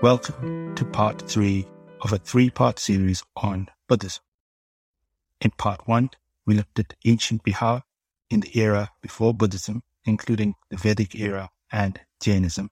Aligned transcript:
Welcome 0.00 0.76
to 0.76 0.84
part 0.84 1.28
three 1.28 1.66
of 2.02 2.12
a 2.12 2.18
three 2.18 2.50
part 2.50 2.78
series 2.78 3.24
on 3.34 3.66
Buddhism. 3.88 4.22
In 5.40 5.50
part 5.50 5.88
one, 5.88 6.10
we 6.46 6.54
looked 6.54 6.78
at 6.78 6.94
ancient 7.04 7.42
Bihar 7.42 7.82
in 8.30 8.38
the 8.38 8.56
era 8.56 8.92
before 9.02 9.34
Buddhism, 9.34 9.82
including 10.04 10.54
the 10.70 10.76
Vedic 10.76 11.16
era 11.16 11.50
and 11.72 11.98
Jainism. 12.22 12.70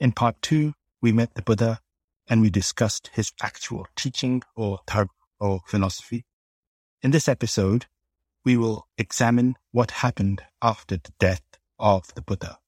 In 0.00 0.10
part 0.10 0.42
two, 0.42 0.74
we 1.00 1.12
met 1.12 1.34
the 1.34 1.42
Buddha 1.42 1.78
and 2.26 2.40
we 2.40 2.50
discussed 2.50 3.10
his 3.12 3.30
actual 3.40 3.86
teaching 3.94 4.42
or 4.56 4.80
dharma 4.88 5.10
or 5.38 5.60
philosophy. 5.66 6.24
In 7.00 7.12
this 7.12 7.28
episode, 7.28 7.86
we 8.44 8.56
will 8.56 8.88
examine 8.98 9.54
what 9.70 9.92
happened 9.92 10.42
after 10.60 10.96
the 10.96 11.12
death 11.20 11.44
of 11.78 12.12
the 12.16 12.22
Buddha. 12.22 12.58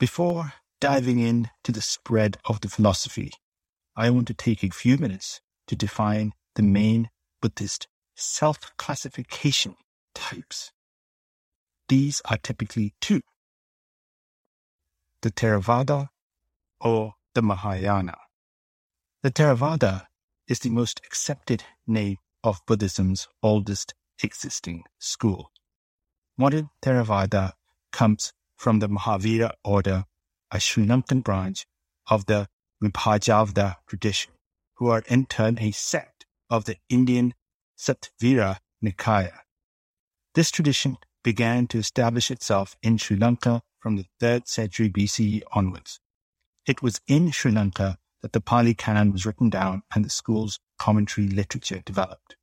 Before 0.00 0.52
diving 0.84 1.18
in 1.18 1.48
to 1.62 1.72
the 1.72 1.80
spread 1.80 2.36
of 2.44 2.60
the 2.60 2.68
philosophy, 2.68 3.32
I 3.96 4.10
want 4.10 4.26
to 4.26 4.34
take 4.34 4.62
a 4.62 4.68
few 4.68 4.98
minutes 4.98 5.40
to 5.66 5.74
define 5.74 6.34
the 6.56 6.62
main 6.62 7.08
Buddhist 7.40 7.88
self 8.14 8.58
classification 8.76 9.76
types. 10.14 10.72
These 11.88 12.20
are 12.26 12.36
typically 12.36 12.92
two 13.00 13.22
the 15.22 15.30
Theravada 15.30 16.08
or 16.82 17.14
the 17.34 17.40
Mahayana. 17.40 18.18
The 19.22 19.30
Theravada 19.30 20.04
is 20.46 20.58
the 20.58 20.68
most 20.68 21.00
accepted 21.06 21.64
name 21.86 22.18
of 22.42 22.60
Buddhism's 22.66 23.26
oldest 23.42 23.94
existing 24.22 24.84
school. 24.98 25.50
Modern 26.36 26.68
Theravada 26.82 27.52
comes 27.90 28.34
from 28.58 28.80
the 28.80 28.88
Mahavihara 28.90 29.52
order, 29.64 30.04
a 30.54 30.60
Sri 30.60 30.86
Lankan 30.86 31.24
branch 31.24 31.66
of 32.08 32.26
the 32.26 32.46
Vibhajavada 32.80 33.76
tradition, 33.88 34.32
who 34.76 34.88
are 34.88 35.02
in 35.08 35.26
turn 35.26 35.58
a 35.58 35.72
sect 35.72 36.26
of 36.48 36.64
the 36.64 36.76
Indian 36.88 37.34
Sthavira 37.76 38.58
Nikaya. 38.82 39.40
This 40.34 40.52
tradition 40.52 40.96
began 41.24 41.66
to 41.66 41.78
establish 41.78 42.30
itself 42.30 42.76
in 42.84 42.98
Sri 42.98 43.16
Lanka 43.16 43.62
from 43.80 43.96
the 43.96 44.06
3rd 44.20 44.46
century 44.46 44.88
BCE 44.88 45.42
onwards. 45.52 45.98
It 46.66 46.82
was 46.82 47.00
in 47.08 47.32
Sri 47.32 47.50
Lanka 47.50 47.98
that 48.22 48.32
the 48.32 48.40
Pali 48.40 48.74
Canon 48.74 49.10
was 49.10 49.26
written 49.26 49.50
down 49.50 49.82
and 49.92 50.04
the 50.04 50.10
school's 50.10 50.60
commentary 50.78 51.26
literature 51.26 51.82
developed. 51.84 52.36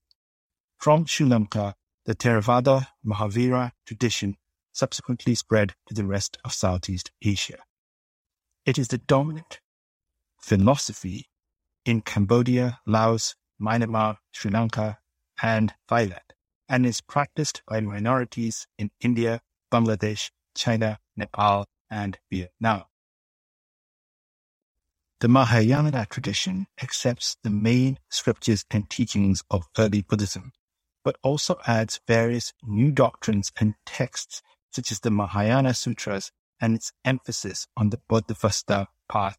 From 0.78 1.06
Sri 1.06 1.26
Lanka, 1.26 1.76
the 2.06 2.14
Theravada 2.14 2.88
Mahavihara 3.06 3.72
tradition 3.86 4.36
subsequently 4.74 5.34
spread 5.34 5.76
to 5.88 5.94
the 5.94 6.06
rest 6.06 6.38
of 6.44 6.52
Southeast 6.52 7.12
Asia. 7.22 7.60
It 8.64 8.78
is 8.78 8.90
the 8.90 9.00
dominant 9.00 9.60
philosophy 10.40 11.30
in 11.84 12.02
Cambodia, 12.02 12.80
Laos, 12.86 13.36
Myanmar, 13.60 14.18
Sri 14.32 14.52
Lanka, 14.52 15.00
and 15.42 15.74
Thailand, 15.90 16.36
and 16.70 16.86
is 16.86 17.02
practiced 17.02 17.64
by 17.68 17.80
minorities 17.80 18.68
in 18.78 18.92
India, 19.00 19.42
Bangladesh, 19.72 20.30
China, 20.56 21.00
Nepal, 21.18 21.66
and 21.90 22.20
Vietnam. 22.30 22.84
The 25.22 25.28
Mahayana 25.28 26.06
tradition 26.08 26.68
accepts 26.82 27.38
the 27.44 27.50
main 27.50 27.98
scriptures 28.10 28.66
and 28.70 28.88
teachings 28.90 29.44
of 29.50 29.70
early 29.78 30.04
Buddhism, 30.04 30.52
but 31.04 31.18
also 31.24 31.58
adds 31.66 32.00
various 32.08 32.54
new 32.64 32.92
doctrines 32.92 33.52
and 33.60 33.74
texts 33.88 34.44
such 34.72 34.92
as 34.92 35.00
the 35.00 35.12
Mahayana 35.12 35.74
Sutras 35.74 36.32
and 36.62 36.76
its 36.76 36.94
emphasis 37.04 37.68
on 37.76 37.90
the 37.90 38.00
Bodhisattva 38.08 38.88
path. 39.10 39.38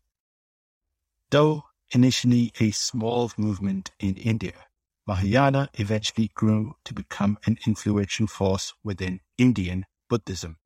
Though 1.30 1.64
initially 1.92 2.52
a 2.60 2.72
small 2.72 3.30
movement 3.38 3.92
in 3.98 4.16
India, 4.16 4.66
Mahayana 5.06 5.70
eventually 5.74 6.30
grew 6.34 6.74
to 6.84 6.92
become 6.92 7.38
an 7.46 7.58
influential 7.66 8.26
force 8.26 8.74
within 8.84 9.20
Indian 9.38 9.86
Buddhism. 10.08 10.58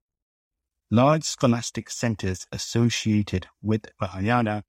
Large 0.91 1.25
scholastic 1.25 1.91
centers 1.91 2.47
associated 2.53 3.49
with 3.63 3.87
Mahayana, 4.01 4.65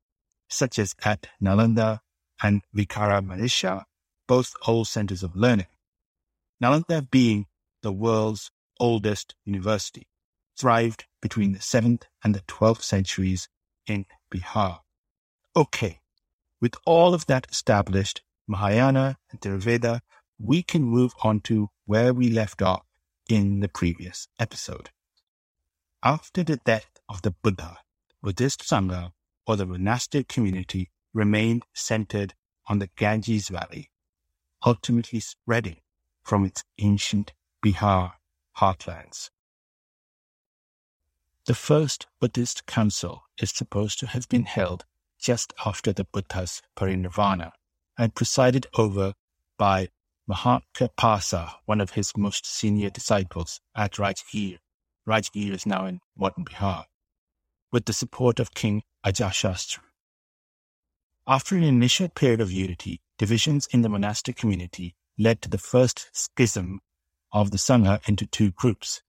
such 0.49 0.79
as 0.79 0.95
at 1.03 1.27
Nalanda 1.41 1.99
and 2.41 2.61
Vikramaditya, 2.75 3.83
both 4.27 4.53
old 4.67 4.87
centers 4.87 5.23
of 5.23 5.35
learning, 5.35 5.67
Nalanda 6.61 7.09
being 7.09 7.45
the 7.83 7.91
world's 7.91 8.51
oldest 8.79 9.35
university, 9.45 10.07
thrived 10.57 11.05
between 11.21 11.53
the 11.53 11.59
7th 11.59 12.03
and 12.23 12.33
the 12.33 12.41
12th 12.41 12.81
centuries 12.81 13.47
in 13.85 14.05
Bihar. 14.33 14.79
Okay, 15.55 15.99
with 16.59 16.75
all 16.85 17.13
of 17.13 17.25
that 17.27 17.47
established, 17.49 18.21
Mahayana 18.47 19.17
and 19.31 19.41
Theravada, 19.41 20.01
we 20.39 20.63
can 20.63 20.83
move 20.83 21.13
on 21.23 21.41
to 21.41 21.69
where 21.85 22.13
we 22.13 22.29
left 22.29 22.61
off 22.61 22.83
in 23.29 23.59
the 23.59 23.67
previous 23.67 24.27
episode. 24.39 24.89
After 26.03 26.43
the 26.43 26.57
death 26.57 26.89
of 27.09 27.21
the 27.21 27.31
Buddha, 27.31 27.77
Buddhist 28.21 28.61
Sangha, 28.61 29.11
or 29.45 29.55
the 29.55 29.65
monastic 29.65 30.27
community, 30.27 30.91
remained 31.13 31.63
centered 31.73 32.33
on 32.67 32.79
the 32.79 32.89
Ganges 32.95 33.49
Valley, 33.49 33.89
ultimately 34.65 35.19
spreading 35.19 35.77
from 36.23 36.45
its 36.45 36.63
ancient 36.79 37.33
Bihar 37.63 38.13
heartlands. 38.57 39.29
The 41.47 41.55
first 41.55 42.07
Buddhist 42.19 42.65
council 42.65 43.23
is 43.37 43.51
supposed 43.51 43.99
to 43.99 44.07
have 44.07 44.27
been 44.27 44.43
held 44.43 44.83
just 45.17 45.53
after 45.65 45.93
the 45.93 46.03
Buddha's 46.03 46.61
parinirvana 46.75 47.53
and 47.97 48.13
presided 48.13 48.67
over 48.77 49.13
by 49.57 49.87
Mahakassapa, 50.29 51.53
one 51.63 51.79
of 51.79 51.91
his 51.91 52.11
most 52.17 52.45
senior 52.45 52.89
disciples 52.89 53.61
at 53.73 53.93
Rajgir. 53.93 54.57
Rajgir 55.07 55.53
is 55.53 55.65
now 55.65 55.85
in 55.85 56.01
modern 56.17 56.43
Bihar, 56.43 56.83
with 57.71 57.85
the 57.85 57.93
support 57.93 58.41
of 58.41 58.53
King 58.53 58.83
Ajatashatru. 59.05 59.79
After 61.25 61.55
an 61.55 61.63
initial 61.63 62.09
period 62.09 62.41
of 62.41 62.51
unity, 62.51 62.99
divisions 63.17 63.69
in 63.71 63.83
the 63.83 63.89
monastic 63.89 64.35
community 64.35 64.95
led 65.17 65.41
to 65.43 65.49
the 65.49 65.57
first 65.57 66.09
schism 66.11 66.81
of 67.31 67.51
the 67.51 67.57
Sangha 67.57 68.05
into 68.05 68.25
two 68.25 68.51
groups, 68.51 69.01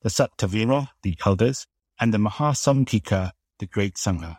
the 0.00 0.08
Sthavira, 0.08 0.88
the 1.02 1.18
elders, 1.26 1.66
and 2.02 2.12
the 2.12 2.18
Mahasamghika, 2.18 3.30
the 3.60 3.66
great 3.66 3.94
Sangha. 3.94 4.38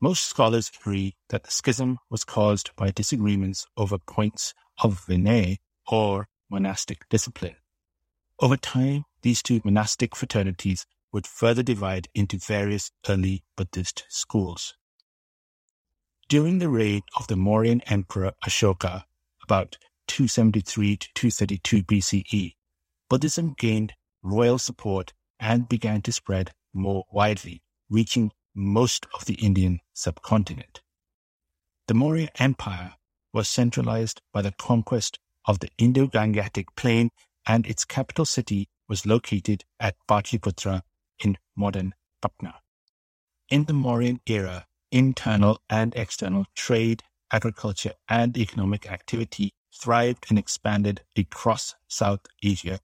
Most 0.00 0.24
scholars 0.24 0.70
agree 0.74 1.16
that 1.28 1.44
the 1.44 1.50
schism 1.50 1.98
was 2.08 2.24
caused 2.24 2.70
by 2.76 2.90
disagreements 2.90 3.66
over 3.76 3.98
points 3.98 4.54
of 4.82 5.04
Vinay 5.06 5.58
or 5.86 6.28
monastic 6.48 7.06
discipline. 7.10 7.56
Over 8.40 8.56
time, 8.56 9.04
these 9.20 9.42
two 9.42 9.60
monastic 9.66 10.16
fraternities 10.16 10.86
would 11.12 11.26
further 11.26 11.62
divide 11.62 12.08
into 12.14 12.38
various 12.38 12.90
early 13.06 13.44
Buddhist 13.54 14.04
schools. 14.08 14.72
During 16.26 16.58
the 16.58 16.70
reign 16.70 17.02
of 17.18 17.26
the 17.26 17.34
Mauryan 17.34 17.82
Emperor 17.84 18.32
Ashoka, 18.46 19.04
about 19.42 19.76
273 20.06 20.96
to 20.96 21.08
232 21.12 21.82
BCE, 21.82 22.54
Buddhism 23.10 23.54
gained 23.58 23.92
royal 24.22 24.56
support 24.58 25.12
and 25.38 25.68
began 25.68 26.00
to 26.00 26.12
spread 26.12 26.52
more 26.72 27.04
widely, 27.10 27.62
reaching 27.88 28.32
most 28.54 29.06
of 29.14 29.24
the 29.24 29.34
Indian 29.34 29.80
subcontinent. 29.92 30.80
The 31.88 31.94
Maurya 31.94 32.28
Empire 32.38 32.94
was 33.32 33.48
centralized 33.48 34.20
by 34.32 34.42
the 34.42 34.52
conquest 34.52 35.18
of 35.46 35.60
the 35.60 35.70
Indo-Gangetic 35.78 36.66
plain 36.76 37.10
and 37.46 37.66
its 37.66 37.84
capital 37.84 38.24
city 38.24 38.68
was 38.88 39.06
located 39.06 39.64
at 39.80 39.96
Patliputra 40.08 40.82
in 41.24 41.38
modern 41.56 41.94
Patna. 42.20 42.56
In 43.48 43.64
the 43.64 43.72
Mauryan 43.72 44.20
era, 44.26 44.66
internal 44.90 45.60
and 45.68 45.94
external 45.96 46.46
trade, 46.54 47.02
agriculture, 47.32 47.94
and 48.08 48.36
economic 48.36 48.90
activity 48.90 49.54
thrived 49.74 50.26
and 50.28 50.38
expanded 50.38 51.02
across 51.16 51.74
South 51.88 52.20
Asia 52.42 52.78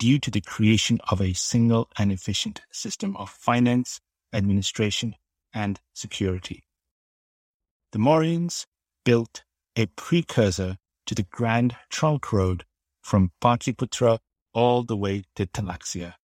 due 0.00 0.18
to 0.18 0.30
the 0.30 0.40
creation 0.40 0.98
of 1.10 1.20
a 1.20 1.34
single 1.34 1.86
and 1.98 2.10
efficient 2.10 2.62
system 2.72 3.14
of 3.18 3.28
finance, 3.28 4.00
administration, 4.32 5.14
and 5.52 5.78
security. 5.92 6.64
The 7.92 7.98
Mauryans 7.98 8.66
built 9.04 9.44
a 9.76 9.86
precursor 9.86 10.78
to 11.04 11.14
the 11.14 11.26
Grand 11.30 11.76
Trunk 11.90 12.32
Road 12.32 12.64
from 13.02 13.32
Patliputra 13.42 14.18
all 14.54 14.82
the 14.84 14.96
way 14.96 15.24
to 15.36 15.46
Talaxia. 15.46 16.14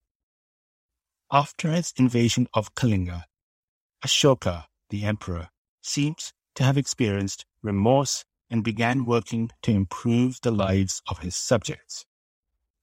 After 1.31 1.71
his 1.71 1.93
invasion 1.99 2.49
of 2.55 2.75
Kalinga, 2.75 3.25
Ashoka, 4.05 4.65
the 4.89 5.05
emperor, 5.05 5.51
seems 5.83 6.33
to 6.55 6.65
have 6.65 6.79
experienced 6.79 7.45
remorse 7.63 8.25
and 8.49 8.65
began 8.65 9.05
working 9.05 9.51
to 9.63 9.73
improve 9.73 10.39
the 10.43 10.51
lives 10.51 11.03
of 11.09 11.19
his 11.19 11.37
subjects. 11.37 12.07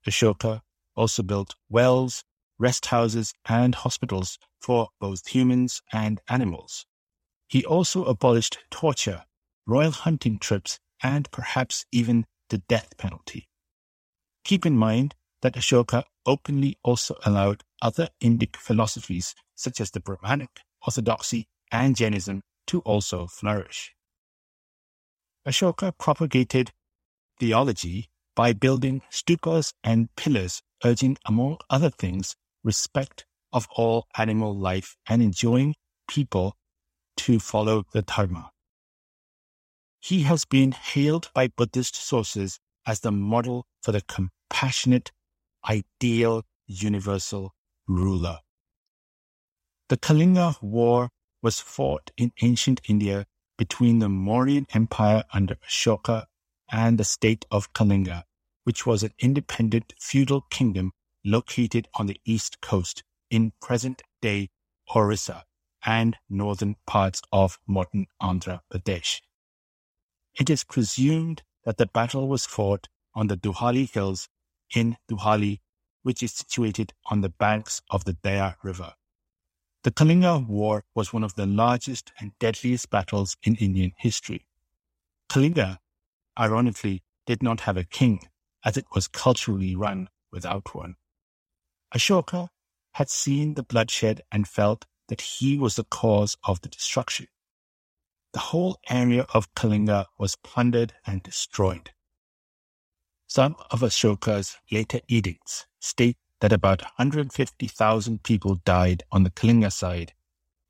Ashoka 0.06 0.62
also 0.96 1.24
built 1.24 1.56
wells, 1.70 2.24
rest 2.60 2.88
houses, 2.88 3.34
and 3.48 3.76
hospitals 3.76 4.38
for 4.62 4.90
both 5.00 5.28
humans 5.28 5.82
and 5.92 6.22
animals. 6.30 6.86
He 7.48 7.66
also 7.66 8.06
abolished 8.06 8.60
torture, 8.72 9.24
royal 9.66 9.92
hunting 9.92 10.40
trips, 10.40 10.80
and 11.02 11.30
perhaps 11.32 11.86
even 11.92 12.26
the 12.50 12.60
death 12.60 12.98
penalty. 12.98 13.48
Keep 14.44 14.66
in 14.66 14.78
mind 14.78 15.16
that 15.42 15.54
Ashoka 15.56 16.04
openly 16.26 16.78
also 16.84 17.16
allowed 17.26 17.64
other 17.82 18.10
Indic 18.22 18.56
philosophies 18.56 19.36
such 19.56 19.82
as 19.82 19.92
the 19.92 20.00
Brahmanic, 20.00 20.62
Orthodoxy, 20.86 21.48
and 21.72 21.96
Jainism 21.96 22.42
to 22.68 22.80
also 22.82 23.28
flourish. 23.28 23.94
Ashoka 25.48 25.92
propagated 25.98 26.72
theology 27.40 28.10
by 28.36 28.54
building 28.54 29.02
stupas 29.12 29.74
and 29.84 30.10
pillars, 30.16 30.62
urging, 30.84 31.18
among 31.26 31.58
other 31.70 31.90
things, 31.90 32.36
respect 32.64 33.26
of 33.52 33.68
all 33.76 34.08
animal 34.18 34.56
life 34.58 34.96
and 35.08 35.22
enjoining 35.22 35.76
people 36.08 36.56
to 37.18 37.40
follow 37.40 37.86
the 37.94 38.02
Dharma. 38.02 38.50
He 40.00 40.24
has 40.24 40.44
been 40.46 40.72
hailed 40.72 41.32
by 41.34 41.48
Buddhist 41.48 41.96
sources 41.96 42.60
as 42.86 43.00
the 43.00 43.12
model 43.12 43.66
for 43.82 43.92
the 43.92 44.02
compassionate, 44.02 45.12
ideal, 45.70 46.44
universal 46.68 47.54
ruler. 47.88 48.40
The 49.90 49.98
Kalinga 49.98 50.62
War 50.62 51.10
was 51.42 51.60
fought 51.60 52.12
in 52.18 52.32
ancient 52.42 52.82
India 52.88 53.26
between 53.58 54.00
the 54.00 54.08
Mauryan 54.08 54.66
Empire 54.74 55.24
under 55.34 55.56
Ashoka 55.56 56.26
and 56.72 56.98
the 56.98 57.04
state 57.04 57.46
of 57.52 57.72
Kalinga, 57.74 58.24
which 58.64 58.86
was 58.86 59.04
an 59.04 59.14
independent 59.20 59.94
feudal 60.00 60.42
kingdom 60.50 60.94
located 61.26 61.88
on 61.96 62.08
the 62.08 62.20
east 62.26 62.62
coast 62.62 63.04
in 63.30 63.52
present-day 63.62 64.50
Orissa 64.96 65.44
and 65.86 66.18
northern 66.30 66.76
parts 66.86 67.22
of 67.32 67.60
modern 67.68 68.08
Andhra 68.22 68.62
Pradesh. 68.72 69.22
It 70.36 70.50
is 70.50 70.64
presumed 70.64 71.44
that 71.66 71.78
the 71.78 71.86
battle 71.86 72.28
was 72.28 72.46
fought 72.46 72.88
on 73.14 73.28
the 73.28 73.38
Dhauli 73.38 73.92
Hills 73.92 74.30
in 74.76 74.98
Dhauli, 75.10 75.60
which 76.02 76.24
is 76.24 76.34
situated 76.34 76.94
on 77.06 77.22
the 77.22 77.30
banks 77.30 77.82
of 77.90 78.06
the 78.06 78.14
Daya 78.14 78.56
River. 78.64 78.94
The 79.84 79.92
Kalinga 79.92 80.48
War 80.48 80.84
was 80.96 81.12
one 81.12 81.24
of 81.24 81.36
the 81.36 81.46
largest 81.46 82.12
and 82.20 82.32
deadliest 82.40 82.90
battles 82.90 83.36
in 83.44 83.56
Indian 83.56 83.92
history. 83.98 84.46
Kalinga, 85.30 85.80
ironically, 86.40 87.04
did 87.26 87.44
not 87.44 87.62
have 87.62 87.78
a 87.78 87.84
king, 87.84 88.22
as 88.66 88.78
it 88.78 88.86
was 88.94 89.08
culturally 89.08 89.76
run 89.76 90.10
without 90.32 90.74
one. 90.74 90.96
Ashoka 91.94 92.50
had 92.94 93.10
seen 93.10 93.54
the 93.54 93.64
bloodshed 93.64 94.22
and 94.32 94.48
felt 94.48 94.86
that 95.10 95.22
he 95.22 95.58
was 95.58 95.76
the 95.76 95.84
cause 95.84 96.38
of 96.44 96.62
the 96.62 96.70
destruction. 96.70 97.28
The 98.34 98.40
whole 98.40 98.80
area 98.90 99.26
of 99.34 99.54
Kalinga 99.54 100.06
was 100.18 100.38
plundered 100.44 100.94
and 101.06 101.22
destroyed. 101.22 101.92
Some 103.28 103.56
of 103.72 103.82
Ashoka's 103.82 104.58
later 104.72 105.02
edicts 105.08 105.66
state 105.80 106.18
that 106.42 106.52
about 106.52 106.82
150,000 106.82 108.24
people 108.24 108.56
died 108.66 109.04
on 109.12 109.24
the 109.24 109.32
Kalinga 109.32 109.72
side 109.72 110.14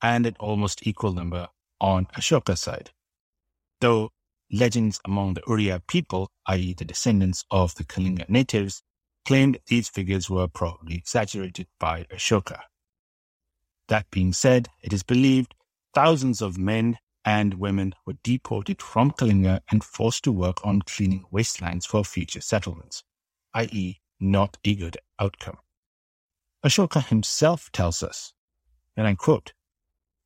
and 0.01 0.25
an 0.25 0.36
almost 0.39 0.86
equal 0.86 1.13
number 1.13 1.48
on 1.80 2.06
Ashoka's 2.18 2.62
side. 2.62 2.92
Though 3.81 4.12
legends 4.51 5.00
among 5.06 5.34
the 5.34 5.42
Oriya 5.42 5.81
people, 5.88 6.30
i.e. 6.48 6.74
the 6.74 6.86
descendants 6.86 7.45
of 7.51 7.75
the 7.75 7.84
Kalinga 7.84 8.28
natives, 8.30 8.84
claimed 9.25 9.57
these 9.68 9.90
figures 9.90 10.30
were 10.30 10.48
probably 10.48 10.95
exaggerated 10.95 11.68
by 11.80 12.04
Ashoka. 12.06 12.60
That 13.88 14.10
being 14.12 14.34
said, 14.34 14.68
it 14.81 14.94
is 14.94 15.04
believed 15.04 15.56
thousands 15.94 16.42
of 16.42 16.57
men 16.57 16.98
and 17.25 17.54
women 17.56 17.94
were 18.06 18.16
deported 18.24 18.81
from 18.81 19.12
Kalinga 19.12 19.62
and 19.72 19.84
forced 19.84 20.24
to 20.25 20.31
work 20.31 20.66
on 20.66 20.81
cleaning 20.81 21.25
wastelands 21.31 21.86
for 21.86 22.04
future 22.04 22.42
settlements, 22.42 23.04
i.e., 23.54 24.00
not 24.19 24.57
a 24.66 24.75
good 24.75 24.98
outcome. 25.19 25.57
Ashoka 26.66 27.06
himself 27.06 27.72
tells 27.72 28.04
us, 28.04 28.34
and 28.96 29.07
I 29.07 29.16
quote, 29.16 29.54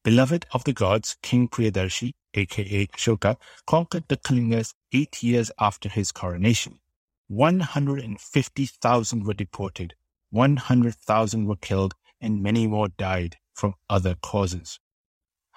Beloved 0.03 0.45
of 0.53 0.63
the 0.63 0.73
gods, 0.73 1.17
King 1.21 1.47
Priyadarshi, 1.47 2.13
aka 2.33 2.87
Ashoka, 2.87 3.37
conquered 3.65 4.07
the 4.07 4.17
Kalingas 4.17 4.73
eight 4.91 5.21
years 5.23 5.51
after 5.59 5.89
his 5.89 6.11
coronation. 6.11 6.79
150,000 7.27 9.23
were 9.25 9.33
deported, 9.33 9.95
100,000 10.31 11.45
were 11.45 11.55
killed, 11.55 11.93
and 12.21 12.41
many 12.41 12.67
more 12.67 12.87
died 12.87 13.37
from 13.53 13.73
other 13.89 14.15
causes. 14.21 14.79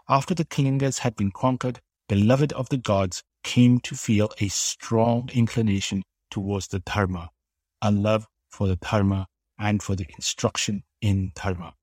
After 0.08 0.34
the 0.34 0.44
Kalingas 0.44 0.98
had 0.98 1.14
been 1.16 1.30
conquered, 1.30 1.80
beloved 2.08 2.52
of 2.54 2.68
the 2.68 2.76
gods 2.76 3.22
came 3.44 3.78
to 3.80 3.94
feel 3.94 4.30
a 4.40 4.48
strong 4.48 5.30
inclination 5.32 6.02
towards 6.30 6.68
the 6.68 6.80
Dharma, 6.80 7.30
a 7.80 7.90
love 7.90 8.26
for 8.50 8.66
the 8.66 8.76
Dharma 8.76 9.26
and 9.58 9.82
for 9.82 9.94
the 9.94 10.06
instruction 10.16 10.82
in 11.00 11.32
Dharma. 11.34 11.74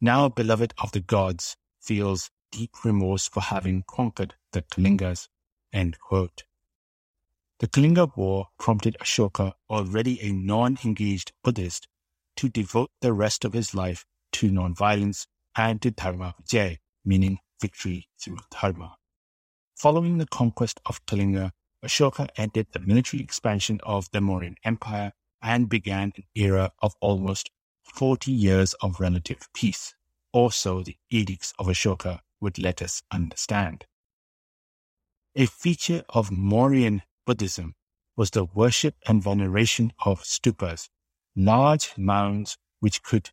Now, 0.00 0.28
beloved 0.28 0.74
of 0.78 0.92
the 0.92 1.00
gods, 1.00 1.56
feels 1.80 2.30
deep 2.50 2.84
remorse 2.84 3.28
for 3.28 3.40
having 3.40 3.84
conquered 3.86 4.34
the 4.52 4.62
Kalingas. 4.62 5.28
The 5.72 7.68
Kalinga 7.68 8.16
War 8.16 8.48
prompted 8.58 8.96
Ashoka, 9.00 9.54
already 9.68 10.20
a 10.22 10.32
non-engaged 10.32 11.32
Buddhist, 11.42 11.88
to 12.36 12.48
devote 12.48 12.90
the 13.00 13.12
rest 13.12 13.44
of 13.44 13.52
his 13.52 13.74
life 13.74 14.04
to 14.32 14.50
non-violence 14.50 15.26
and 15.56 15.80
to 15.82 15.90
Dharma 15.90 16.34
Vijay, 16.42 16.78
meaning 17.04 17.38
victory 17.60 18.08
through 18.18 18.38
Dharma. 18.50 18.96
Following 19.76 20.18
the 20.18 20.26
conquest 20.26 20.80
of 20.86 21.04
Kalinga, 21.06 21.52
Ashoka 21.84 22.28
ended 22.36 22.68
the 22.72 22.80
military 22.80 23.22
expansion 23.22 23.80
of 23.82 24.10
the 24.12 24.20
Mauryan 24.20 24.56
Empire 24.64 25.12
and 25.42 25.68
began 25.68 26.12
an 26.16 26.24
era 26.34 26.72
of 26.80 26.94
almost 27.00 27.50
40 27.84 28.32
years 28.32 28.74
of 28.74 29.00
relative 29.00 29.48
peace. 29.54 29.94
Also, 30.32 30.82
the 30.82 30.96
edicts 31.10 31.52
of 31.58 31.66
Ashoka 31.66 32.20
would 32.40 32.58
let 32.58 32.82
us 32.82 33.02
understand. 33.10 33.86
A 35.34 35.46
feature 35.46 36.02
of 36.08 36.30
Mauryan 36.30 37.02
Buddhism 37.26 37.74
was 38.16 38.30
the 38.30 38.44
worship 38.44 38.94
and 39.06 39.22
veneration 39.22 39.92
of 40.04 40.22
stupas, 40.22 40.88
large 41.34 41.92
mounds 41.98 42.56
which 42.80 43.02
could, 43.02 43.30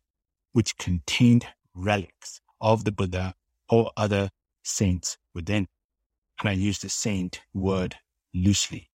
which 0.52 0.76
contained 0.76 1.46
relics 1.74 2.40
of 2.60 2.84
the 2.84 2.92
Buddha 2.92 3.34
or 3.68 3.90
other 3.96 4.30
saints 4.62 5.16
within. 5.34 5.66
And 6.40 6.50
I 6.50 6.52
use 6.52 6.78
the 6.80 6.88
saint 6.88 7.40
word 7.54 7.96
loosely. 8.34 8.90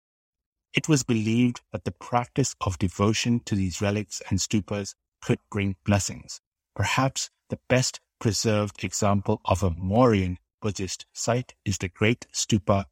It 0.73 0.89
was 0.89 1.03
believed 1.03 1.61
that 1.73 1.85
the 1.85 1.93
practice 1.93 2.57
of 2.61 2.79
devotion 2.79 3.41
to 3.45 3.55
these 3.55 3.81
relics 3.81 4.23
and 4.31 4.39
stupas 4.39 4.95
could 5.21 5.39
bring 5.51 5.77
blessings. 5.85 6.41
Perhaps 6.75 7.31
the 7.49 7.59
best 7.69 8.01
preserved 8.25 8.83
example 8.83 9.39
of 9.45 9.63
a 9.63 9.69
Mauryan 9.73 10.39
Buddhist 10.63 11.05
site 11.13 11.55
is 11.67 11.77
the 11.77 11.91
great 11.91 12.27
stupa 12.33 12.87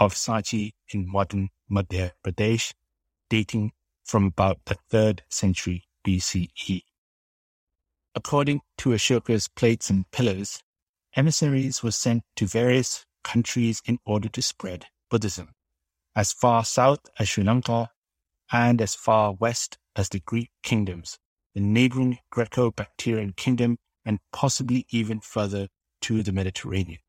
of 0.00 0.14
Sanchi 0.14 0.74
in 0.94 1.10
modern 1.10 1.48
Madhya 1.68 2.12
Pradesh, 2.22 2.72
dating 3.28 3.72
from 4.04 4.26
about 4.26 4.60
the 4.66 4.76
3rd 4.92 5.22
century 5.28 5.82
BCE. 6.06 6.84
According 8.14 8.60
to 8.78 8.90
Ashoka's 8.90 9.48
plates 9.48 9.90
and 9.90 10.08
pillars, 10.12 10.62
emissaries 11.16 11.82
were 11.82 11.90
sent 11.90 12.22
to 12.36 12.46
various 12.46 13.04
countries 13.24 13.82
in 13.86 13.98
order 14.06 14.28
to 14.28 14.40
spread 14.40 14.86
Buddhism 15.10 15.48
as 16.14 16.32
far 16.32 16.64
south 16.64 17.00
as 17.18 17.28
Sri 17.28 17.42
Lanka 17.42 17.90
and 18.52 18.80
as 18.80 18.94
far 18.94 19.32
west 19.32 19.78
as 19.96 20.10
the 20.10 20.20
Greek 20.20 20.52
kingdoms, 20.62 21.18
the 21.56 21.60
neighboring 21.60 22.20
Greco-Bactrian 22.30 23.32
kingdom, 23.32 23.78
and 24.06 24.20
possibly 24.32 24.86
even 24.90 25.20
further 25.20 25.68
to 26.00 26.22
the 26.22 26.32
Mediterranean. 26.32 27.00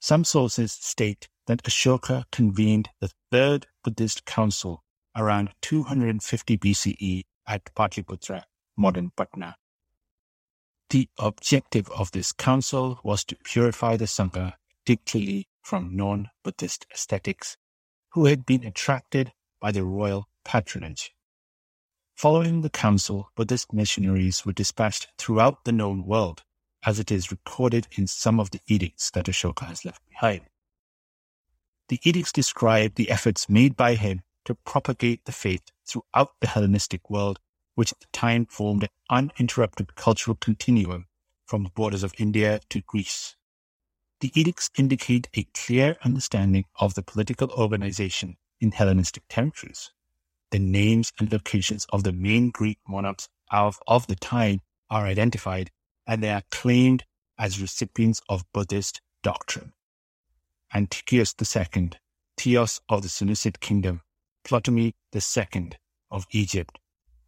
Some 0.00 0.24
sources 0.24 0.72
state 0.72 1.28
that 1.46 1.62
Ashoka 1.62 2.24
convened 2.30 2.90
the 3.00 3.10
Third 3.30 3.66
Buddhist 3.82 4.26
Council 4.26 4.84
around 5.16 5.50
250 5.62 6.58
BCE 6.58 7.24
at 7.46 7.74
Patliputra, 7.74 8.42
modern 8.76 9.10
Patna. 9.16 9.56
The 10.90 11.08
objective 11.18 11.88
of 11.90 12.12
this 12.12 12.32
council 12.32 13.00
was 13.02 13.24
to 13.24 13.36
purify 13.36 13.96
the 13.96 14.06
Sangha, 14.06 14.54
particularly 14.84 15.48
from 15.62 15.96
non-Buddhist 15.96 16.86
ascetics 16.92 17.56
who 18.12 18.26
had 18.26 18.46
been 18.46 18.64
attracted 18.64 19.32
by 19.60 19.72
the 19.72 19.84
royal 19.84 20.28
patronage. 20.44 21.12
Following 22.18 22.62
the 22.62 22.68
council, 22.68 23.30
Buddhist 23.36 23.72
missionaries 23.72 24.44
were 24.44 24.52
dispatched 24.52 25.06
throughout 25.18 25.64
the 25.64 25.70
known 25.70 26.04
world, 26.04 26.42
as 26.84 26.98
it 26.98 27.12
is 27.12 27.30
recorded 27.30 27.86
in 27.92 28.08
some 28.08 28.40
of 28.40 28.50
the 28.50 28.58
edicts 28.66 29.08
that 29.12 29.26
Ashoka 29.26 29.66
has 29.66 29.84
left 29.84 30.02
behind. 30.08 30.40
The 31.88 32.00
edicts 32.02 32.32
describe 32.32 32.96
the 32.96 33.08
efforts 33.08 33.48
made 33.48 33.76
by 33.76 33.94
him 33.94 34.22
to 34.46 34.56
propagate 34.56 35.26
the 35.26 35.30
faith 35.30 35.70
throughout 35.86 36.32
the 36.40 36.48
Hellenistic 36.48 37.08
world, 37.08 37.38
which 37.76 37.92
at 37.92 38.00
the 38.00 38.08
time 38.12 38.46
formed 38.46 38.82
an 38.82 38.88
uninterrupted 39.08 39.94
cultural 39.94 40.36
continuum 40.40 41.06
from 41.46 41.62
the 41.62 41.70
borders 41.70 42.02
of 42.02 42.14
India 42.18 42.58
to 42.70 42.80
Greece. 42.80 43.36
The 44.18 44.32
edicts 44.34 44.70
indicate 44.76 45.28
a 45.34 45.46
clear 45.54 45.96
understanding 46.02 46.64
of 46.80 46.94
the 46.94 47.02
political 47.04 47.48
organization 47.50 48.38
in 48.60 48.72
Hellenistic 48.72 49.22
territories. 49.28 49.92
The 50.50 50.58
names 50.58 51.12
and 51.18 51.30
locations 51.30 51.86
of 51.92 52.04
the 52.04 52.12
main 52.12 52.50
Greek 52.50 52.78
monarchs 52.88 53.28
of, 53.50 53.78
of 53.86 54.06
the 54.06 54.16
time 54.16 54.60
are 54.90 55.04
identified, 55.06 55.70
and 56.06 56.22
they 56.22 56.30
are 56.30 56.42
claimed 56.50 57.04
as 57.38 57.60
recipients 57.60 58.22
of 58.28 58.44
Buddhist 58.52 59.00
doctrine. 59.22 59.72
Antiochus 60.74 61.34
II, 61.40 61.90
Theos 62.36 62.80
of 62.88 63.02
the 63.02 63.08
Seleucid 63.08 63.60
kingdom, 63.60 64.02
Ptolemy 64.44 64.94
II 65.14 65.70
of 66.10 66.26
Egypt, 66.30 66.78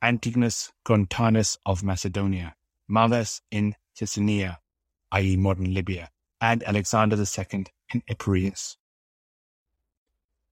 Antigonus 0.02 0.72
Gonatas 0.86 1.58
of 1.66 1.82
Macedonia, 1.82 2.54
Malas 2.90 3.40
in 3.50 3.74
Chessenia, 3.94 4.56
i.e. 5.12 5.36
modern 5.36 5.74
Libya, 5.74 6.10
and 6.40 6.62
Alexander 6.64 7.16
II 7.16 7.66
in 7.92 8.02
Epirus. 8.08 8.76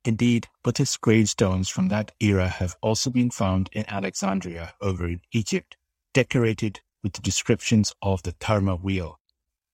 Indeed, 0.08 0.48
Buddhist 0.62 1.02
gravestones 1.02 1.68
from 1.68 1.88
that 1.88 2.12
era 2.18 2.48
have 2.48 2.78
also 2.80 3.10
been 3.10 3.30
found 3.30 3.68
in 3.74 3.84
Alexandria 3.88 4.72
over 4.80 5.06
in 5.06 5.20
Egypt, 5.32 5.76
decorated 6.14 6.80
with 7.02 7.12
the 7.12 7.20
descriptions 7.20 7.92
of 8.00 8.22
the 8.22 8.32
Dharma 8.32 8.76
wheel. 8.76 9.20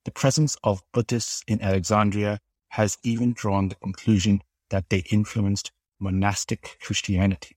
The 0.04 0.10
presence 0.10 0.56
of 0.64 0.82
Buddhists 0.92 1.44
in 1.46 1.62
Alexandria 1.62 2.40
has 2.70 2.98
even 3.04 3.32
drawn 3.32 3.68
the 3.68 3.76
conclusion 3.76 4.42
that 4.70 4.90
they 4.90 5.04
influenced 5.08 5.70
monastic 6.00 6.78
Christianity. 6.82 7.56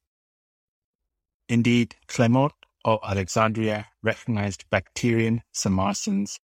Indeed, 1.50 1.96
Clement 2.06 2.54
of 2.86 3.00
Alexandria 3.04 3.88
recognized 4.04 4.66
Bactrian 4.70 5.42
Sarmatians 5.52 6.40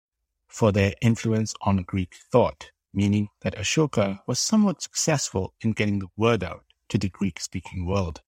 for 0.47 0.73
their 0.73 0.93
influence 1.01 1.55
on 1.63 1.85
Greek 1.85 2.15
thought, 2.31 2.71
meaning 2.99 3.29
that 3.43 3.55
Ashoka 3.55 4.19
was 4.27 4.41
somewhat 4.41 4.83
successful 4.83 5.55
in 5.61 5.71
getting 5.71 6.01
the 6.01 6.09
word 6.17 6.43
out 6.43 6.65
to 6.89 6.99
the 6.99 7.09
Greek 7.09 7.39
speaking 7.39 7.87
world. 7.87 8.23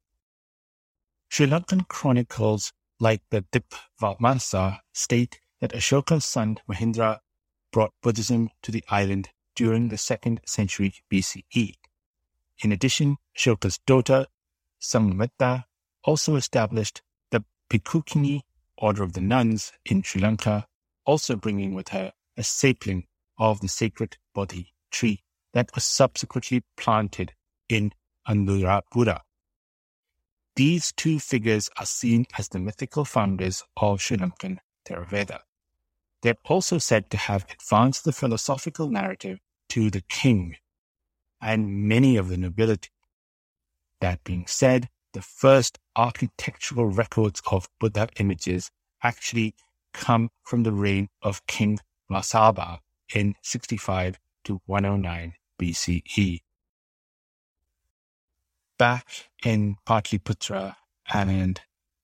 Sri 1.29 1.49
Lankan 1.49 1.89
chronicles 1.89 2.73
like 3.01 3.23
the 3.31 3.45
Dipavamsa 3.51 4.79
state 4.93 5.41
that 5.61 5.73
Ashoka's 5.73 6.25
son 6.25 6.59
Mahendra 6.71 7.19
brought 7.73 7.93
Buddhism 8.01 8.49
to 8.63 8.71
the 8.71 8.85
island 8.89 9.31
during 9.57 9.89
the 9.89 9.99
second 9.99 10.41
century 10.47 10.95
BCE. 11.13 11.75
In 12.63 12.71
addition, 12.71 13.17
Ashoka's 13.37 13.79
daughter 13.87 14.27
Sanghamitra 14.81 15.65
also 16.05 16.37
established 16.37 17.03
the 17.33 17.45
Bhikkhukini 17.69 18.43
order 18.79 19.03
of 19.03 19.15
the 19.15 19.21
nuns 19.21 19.73
in 19.85 20.05
Sri 20.05 20.23
Lanka, 20.23 20.69
also 21.05 21.35
bringing 21.35 21.75
with 21.75 21.89
her 21.89 22.13
a 22.37 22.45
sapling 22.45 23.09
of 23.37 23.61
the 23.61 23.69
sacred 23.69 24.17
Bodhi 24.35 24.73
tree 24.91 25.23
that 25.53 25.71
was 25.75 25.85
subsequently 25.85 26.63
planted 26.77 27.33
in 27.69 27.93
Anuradhapura. 28.29 29.21
These 30.57 30.93
two 30.93 31.19
figures 31.19 31.71
are 31.79 31.87
seen 31.87 32.27
as 32.39 32.49
the 32.49 32.59
mythical 32.59 33.05
founders 33.05 33.63
of 33.77 34.01
Sri 34.01 34.17
Lankan 34.17 34.59
Theravada. 34.87 35.41
They're 36.23 36.37
also 36.45 36.79
said 36.79 37.11
to 37.11 37.17
have 37.17 37.47
advanced 37.51 38.05
the 38.05 38.13
philosophical 38.13 38.91
narrative 38.91 39.39
to 39.71 39.91
the 39.91 40.03
king 40.03 40.57
and 41.41 41.89
many 41.89 42.17
of 42.17 42.29
the 42.29 42.37
nobility. 42.37 42.91
That 44.01 44.23
being 44.25 44.47
said, 44.47 44.89
the 45.13 45.23
first 45.23 45.79
architectural 45.97 46.87
records 46.87 47.43
of 47.51 47.69
Buddha 47.79 48.09
images 48.19 48.71
actually 49.03 49.55
come 49.93 50.31
from 50.45 50.63
the 50.63 50.73
reign 50.73 51.09
of 51.23 51.47
King 51.47 51.79
Vasabha 52.11 52.81
in 53.15 53.35
65 53.43 54.19
to 54.45 54.61
109 54.67 55.35
BCE. 55.61 56.41
Back 58.79 59.29
in 59.45 59.77
Patliputra 59.87 60.77
and 61.13 61.61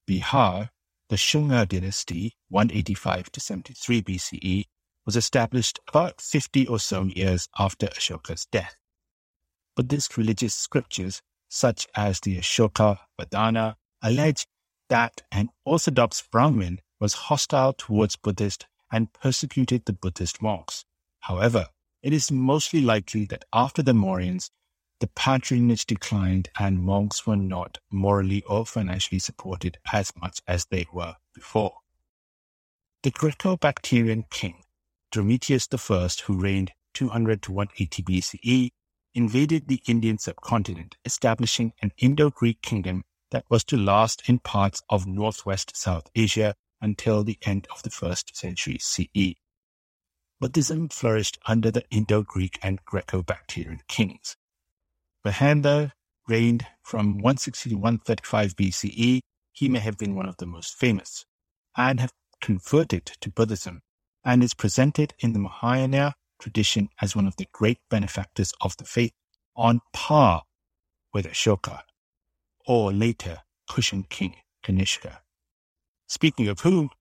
Bihar, 0.07 0.69
the 1.09 1.15
Shunga 1.15 1.67
dynasty, 1.67 2.35
185 2.49 3.31
to 3.31 3.39
73 3.39 4.01
BCE, 4.01 4.65
was 5.05 5.15
established 5.15 5.79
about 5.87 6.19
50 6.19 6.67
or 6.67 6.79
so 6.79 7.03
years 7.03 7.47
after 7.57 7.87
Ashoka's 7.87 8.45
death. 8.51 8.75
Buddhist 9.75 10.17
religious 10.17 10.53
scriptures, 10.53 11.21
such 11.49 11.87
as 11.95 12.19
the 12.19 12.37
Ashoka 12.37 12.99
Vadana, 13.19 13.75
allege 14.01 14.45
that 14.89 15.21
an 15.31 15.49
orthodox 15.65 16.21
Brahmin 16.21 16.79
was 16.99 17.13
hostile 17.13 17.73
towards 17.73 18.15
Buddhist 18.15 18.67
and 18.91 19.11
persecuted 19.13 19.85
the 19.85 19.93
Buddhist 19.93 20.41
monks. 20.41 20.85
However, 21.27 21.67
it 22.01 22.13
is 22.13 22.31
mostly 22.31 22.79
likely 22.79 23.25
that 23.25 23.43
after 23.51 23.83
the 23.83 23.93
Mauryans, 23.93 24.49
the 25.01 25.07
patronage 25.07 25.85
declined 25.85 26.49
and 26.57 26.81
monks 26.81 27.27
were 27.27 27.35
not 27.35 27.79
morally 27.91 28.43
or 28.43 28.65
financially 28.65 29.19
supported 29.19 29.77
as 29.91 30.13
much 30.15 30.39
as 30.47 30.67
they 30.67 30.85
were 30.93 31.17
before. 31.35 31.79
The 33.03 33.11
Greco-Bactrian 33.11 34.23
king, 34.31 34.63
Demetrius 35.11 35.67
I, 35.73 36.09
who 36.25 36.39
reigned 36.39 36.71
200 36.93 37.41
to 37.41 37.51
180 37.51 38.03
BCE, 38.03 38.69
invaded 39.13 39.67
the 39.67 39.81
Indian 39.85 40.17
subcontinent, 40.17 40.95
establishing 41.03 41.73
an 41.81 41.91
Indo-Greek 41.97 42.61
kingdom 42.61 43.03
that 43.31 43.43
was 43.49 43.65
to 43.65 43.75
last 43.75 44.29
in 44.29 44.39
parts 44.39 44.81
of 44.89 45.05
northwest 45.05 45.75
South 45.75 46.07
Asia 46.15 46.55
until 46.79 47.25
the 47.25 47.37
end 47.41 47.67
of 47.69 47.83
the 47.83 47.89
first 47.89 48.33
century 48.33 48.77
CE. 48.79 49.35
Buddhism 50.39 50.89
flourished 50.89 51.39
under 51.47 51.71
the 51.71 51.83
Indo-Greek 51.89 52.59
and 52.61 52.83
Greco-Bactrian 52.85 53.81
kings. 53.87 54.35
Menander 55.25 55.93
reigned 56.27 56.67
from 56.83 57.13
160 57.13 57.71
to 57.71 57.75
135 57.75 58.55
BCE. 58.55 59.19
He 59.51 59.69
may 59.69 59.79
have 59.79 59.97
been 59.97 60.15
one 60.15 60.29
of 60.29 60.37
the 60.37 60.45
most 60.45 60.75
famous 60.75 61.25
and 61.75 61.99
have 61.99 62.13
converted 62.39 63.05
to 63.21 63.31
Buddhism 63.31 63.81
and 64.23 64.43
is 64.43 64.53
presented 64.53 65.15
in 65.19 65.33
the 65.33 65.39
Mahayana 65.39 66.13
tradition 66.39 66.89
as 67.01 67.15
one 67.15 67.25
of 67.25 67.35
the 67.37 67.47
great 67.51 67.79
benefactors 67.89 68.53
of 68.61 68.77
the 68.77 68.85
faith 68.85 69.13
on 69.55 69.81
par 69.91 70.43
with 71.13 71.25
Ashoka 71.25 71.81
or 72.67 72.93
later 72.93 73.39
Kushan 73.67 74.07
king 74.07 74.35
Kanishka. 74.63 75.19
Speaking 76.07 76.47
of 76.47 76.59
whom, 76.59 76.91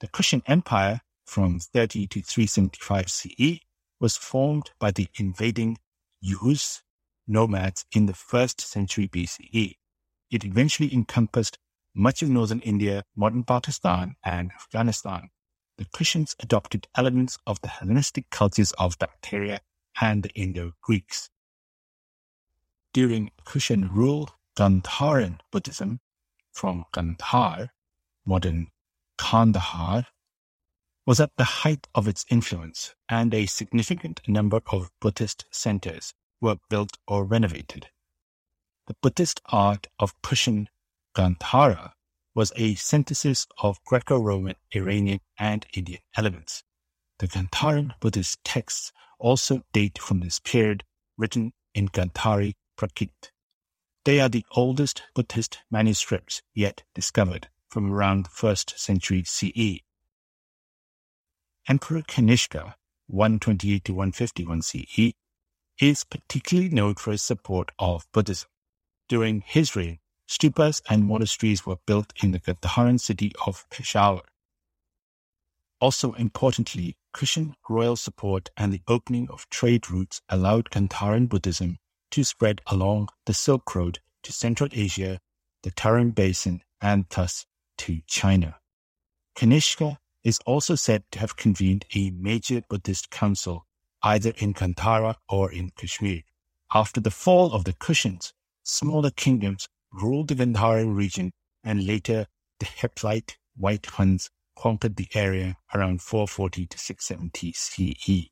the 0.00 0.08
Kushan 0.08 0.42
Empire 0.46 1.00
from 1.32 1.58
30 1.58 2.08
to 2.08 2.20
375 2.20 3.08
CE 3.08 3.58
was 3.98 4.18
formed 4.18 4.70
by 4.78 4.90
the 4.90 5.08
invading 5.18 5.78
Yus 6.20 6.82
nomads 7.26 7.86
in 7.90 8.04
the 8.04 8.12
first 8.12 8.60
century 8.60 9.08
BCE. 9.08 9.76
It 10.30 10.44
eventually 10.44 10.92
encompassed 10.92 11.58
much 11.94 12.20
of 12.20 12.28
northern 12.28 12.60
India, 12.60 13.04
modern 13.16 13.44
Pakistan, 13.44 14.16
and 14.22 14.50
Afghanistan. 14.52 15.30
The 15.78 15.86
Kushans 15.86 16.36
adopted 16.38 16.86
elements 16.94 17.38
of 17.46 17.58
the 17.62 17.68
Hellenistic 17.68 18.28
cultures 18.28 18.72
of 18.72 18.98
Bactria 18.98 19.60
and 20.02 20.24
the 20.24 20.30
Indo-Greeks. 20.34 21.30
During 22.92 23.30
Kushan 23.46 23.90
rule, 23.90 24.28
Gandharan 24.54 25.38
Buddhism 25.50 26.00
from 26.52 26.84
Gandhar, 26.92 27.70
modern 28.26 28.66
Kandahar, 29.16 30.08
was 31.06 31.20
at 31.20 31.32
the 31.36 31.44
height 31.44 31.88
of 31.94 32.06
its 32.06 32.24
influence, 32.30 32.94
and 33.08 33.34
a 33.34 33.46
significant 33.46 34.20
number 34.28 34.60
of 34.70 34.90
Buddhist 35.00 35.44
centers 35.50 36.14
were 36.40 36.58
built 36.70 36.96
or 37.08 37.24
renovated. 37.24 37.88
The 38.86 38.94
Buddhist 39.02 39.40
art 39.46 39.86
of 39.98 40.20
Kushan 40.22 40.68
Gandhara 41.16 41.92
was 42.34 42.52
a 42.56 42.74
synthesis 42.74 43.46
of 43.58 43.82
Greco-Roman, 43.84 44.56
Iranian, 44.74 45.20
and 45.38 45.66
Indian 45.74 46.00
elements. 46.16 46.62
The 47.18 47.28
Gandharan 47.28 47.92
Buddhist 48.00 48.42
texts 48.44 48.92
also 49.18 49.62
date 49.72 49.98
from 49.98 50.20
this 50.20 50.40
period, 50.40 50.84
written 51.16 51.52
in 51.74 51.88
Gandhari 51.88 52.54
Prakrit. 52.76 53.30
They 54.04 54.20
are 54.20 54.28
the 54.28 54.44
oldest 54.52 55.02
Buddhist 55.14 55.58
manuscripts 55.70 56.42
yet 56.54 56.82
discovered 56.94 57.48
from 57.68 57.92
around 57.92 58.24
the 58.24 58.30
first 58.30 58.78
century 58.78 59.22
CE. 59.24 59.80
Emperor 61.68 62.02
Kanishka, 62.02 62.74
128 63.06 63.84
to 63.84 63.94
151 63.94 64.62
CE, 64.62 65.12
is 65.80 66.02
particularly 66.02 66.68
known 66.68 66.96
for 66.96 67.12
his 67.12 67.22
support 67.22 67.70
of 67.78 68.04
Buddhism. 68.12 68.48
During 69.08 69.42
his 69.42 69.76
reign, 69.76 70.00
stupas 70.28 70.82
and 70.90 71.04
monasteries 71.04 71.64
were 71.64 71.78
built 71.86 72.12
in 72.20 72.32
the 72.32 72.40
Gandharan 72.40 72.98
city 72.98 73.32
of 73.46 73.64
Peshawar. 73.70 74.22
Also 75.80 76.14
importantly, 76.14 76.96
Kushan 77.14 77.54
royal 77.68 77.94
support 77.94 78.50
and 78.56 78.72
the 78.72 78.82
opening 78.88 79.28
of 79.30 79.48
trade 79.48 79.88
routes 79.88 80.20
allowed 80.28 80.70
Gandharan 80.70 81.28
Buddhism 81.28 81.78
to 82.10 82.24
spread 82.24 82.60
along 82.66 83.08
the 83.26 83.34
Silk 83.34 83.72
Road 83.74 84.00
to 84.24 84.32
Central 84.32 84.68
Asia, 84.72 85.20
the 85.62 85.70
Tarim 85.70 86.12
Basin, 86.12 86.62
and 86.80 87.06
thus 87.10 87.46
to 87.78 88.00
China. 88.08 88.56
Kanishka 89.36 89.98
is 90.24 90.38
also 90.46 90.74
said 90.74 91.04
to 91.10 91.18
have 91.18 91.36
convened 91.36 91.84
a 91.94 92.10
major 92.10 92.62
Buddhist 92.68 93.10
council 93.10 93.66
either 94.02 94.32
in 94.38 94.54
Gandhara 94.54 95.16
or 95.28 95.52
in 95.52 95.70
Kashmir. 95.70 96.22
After 96.74 97.00
the 97.00 97.10
fall 97.10 97.52
of 97.52 97.64
the 97.64 97.72
Kushans, 97.72 98.32
smaller 98.62 99.10
kingdoms 99.10 99.68
ruled 99.92 100.28
the 100.28 100.34
Gandharan 100.34 100.96
region 100.96 101.32
and 101.62 101.86
later 101.86 102.26
the 102.58 102.66
Hephthalite 102.66 103.36
White 103.56 103.86
Huns 103.86 104.30
conquered 104.56 104.96
the 104.96 105.08
area 105.14 105.56
around 105.74 106.02
440 106.02 106.66
to 106.66 106.78
670 106.78 107.52
CE. 107.52 108.30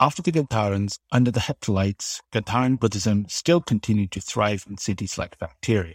After 0.00 0.22
the 0.22 0.32
Gandharans, 0.32 0.98
under 1.12 1.30
the 1.30 1.40
Hephthalites, 1.40 2.20
Gandharan 2.32 2.78
Buddhism 2.78 3.26
still 3.28 3.60
continued 3.60 4.10
to 4.12 4.20
thrive 4.20 4.64
in 4.68 4.78
cities 4.78 5.16
like 5.16 5.38
Bactria. 5.38 5.94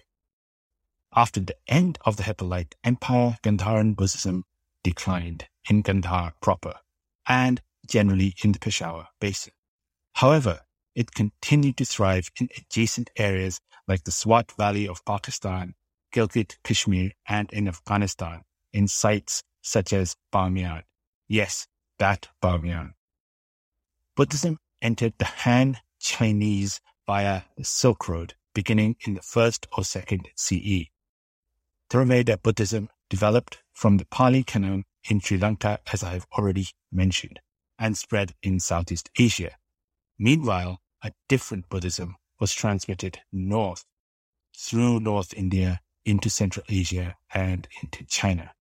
After 1.18 1.40
the 1.40 1.56
end 1.68 1.98
of 2.06 2.18
the 2.18 2.22
Hephthalite 2.22 2.76
Empire, 2.84 3.40
Gandharan 3.42 3.96
Buddhism 3.96 4.44
declined 4.84 5.48
in 5.68 5.82
Gandhar 5.82 6.34
proper 6.44 6.76
and 7.28 7.60
generally 7.90 8.36
in 8.44 8.52
the 8.52 8.60
Peshawar 8.60 9.08
basin. 9.20 9.54
However, 10.14 10.62
it 10.94 11.16
continued 11.16 11.78
to 11.78 11.86
thrive 11.86 12.30
in 12.40 12.50
adjacent 12.56 13.10
areas 13.18 13.60
like 13.88 14.04
the 14.04 14.12
Swat 14.12 14.52
Valley 14.60 14.88
of 14.88 15.04
Pakistan, 15.06 15.74
Gilgit, 16.14 16.58
Kashmir, 16.64 17.14
and 17.28 17.52
in 17.52 17.68
Afghanistan 17.68 18.44
in 18.72 18.88
sites 18.88 19.42
such 19.64 19.94
as 19.94 20.16
Bamiyan. 20.32 20.84
Yes, 21.28 21.66
that 21.98 22.28
Bamiyan. 22.44 22.92
Buddhism 24.16 24.60
entered 24.84 25.16
the 25.18 25.26
Han 25.26 25.80
Chinese 26.00 26.80
via 27.08 27.42
the 27.58 27.64
Silk 27.64 28.08
Road 28.08 28.36
beginning 28.54 28.98
in 29.08 29.16
the 29.16 29.24
first 29.24 29.66
or 29.76 29.84
second 29.84 30.30
CE. 30.36 30.92
Theravada 31.90 32.42
Buddhism 32.42 32.90
developed 33.10 33.64
from 33.74 33.98
the 33.98 34.06
Pali 34.06 34.44
Canon 34.44 34.84
in 35.10 35.22
Sri 35.22 35.38
Lanka, 35.38 35.80
as 35.94 36.04
I 36.04 36.14
have 36.14 36.28
already 36.38 36.68
mentioned, 36.92 37.40
and 37.80 37.98
spread 37.98 38.34
in 38.44 38.60
Southeast 38.60 39.10
Asia. 39.18 39.52
Meanwhile, 40.20 40.82
a 41.02 41.14
different 41.30 41.70
Buddhism 41.70 42.18
was 42.40 42.54
transmitted 42.54 43.20
north 43.32 43.86
through 44.56 45.00
North 45.00 45.34
India 45.34 45.80
into 46.04 46.30
Central 46.30 46.66
Asia 46.68 47.16
and 47.34 47.68
into 47.82 48.04
China. 48.06 48.52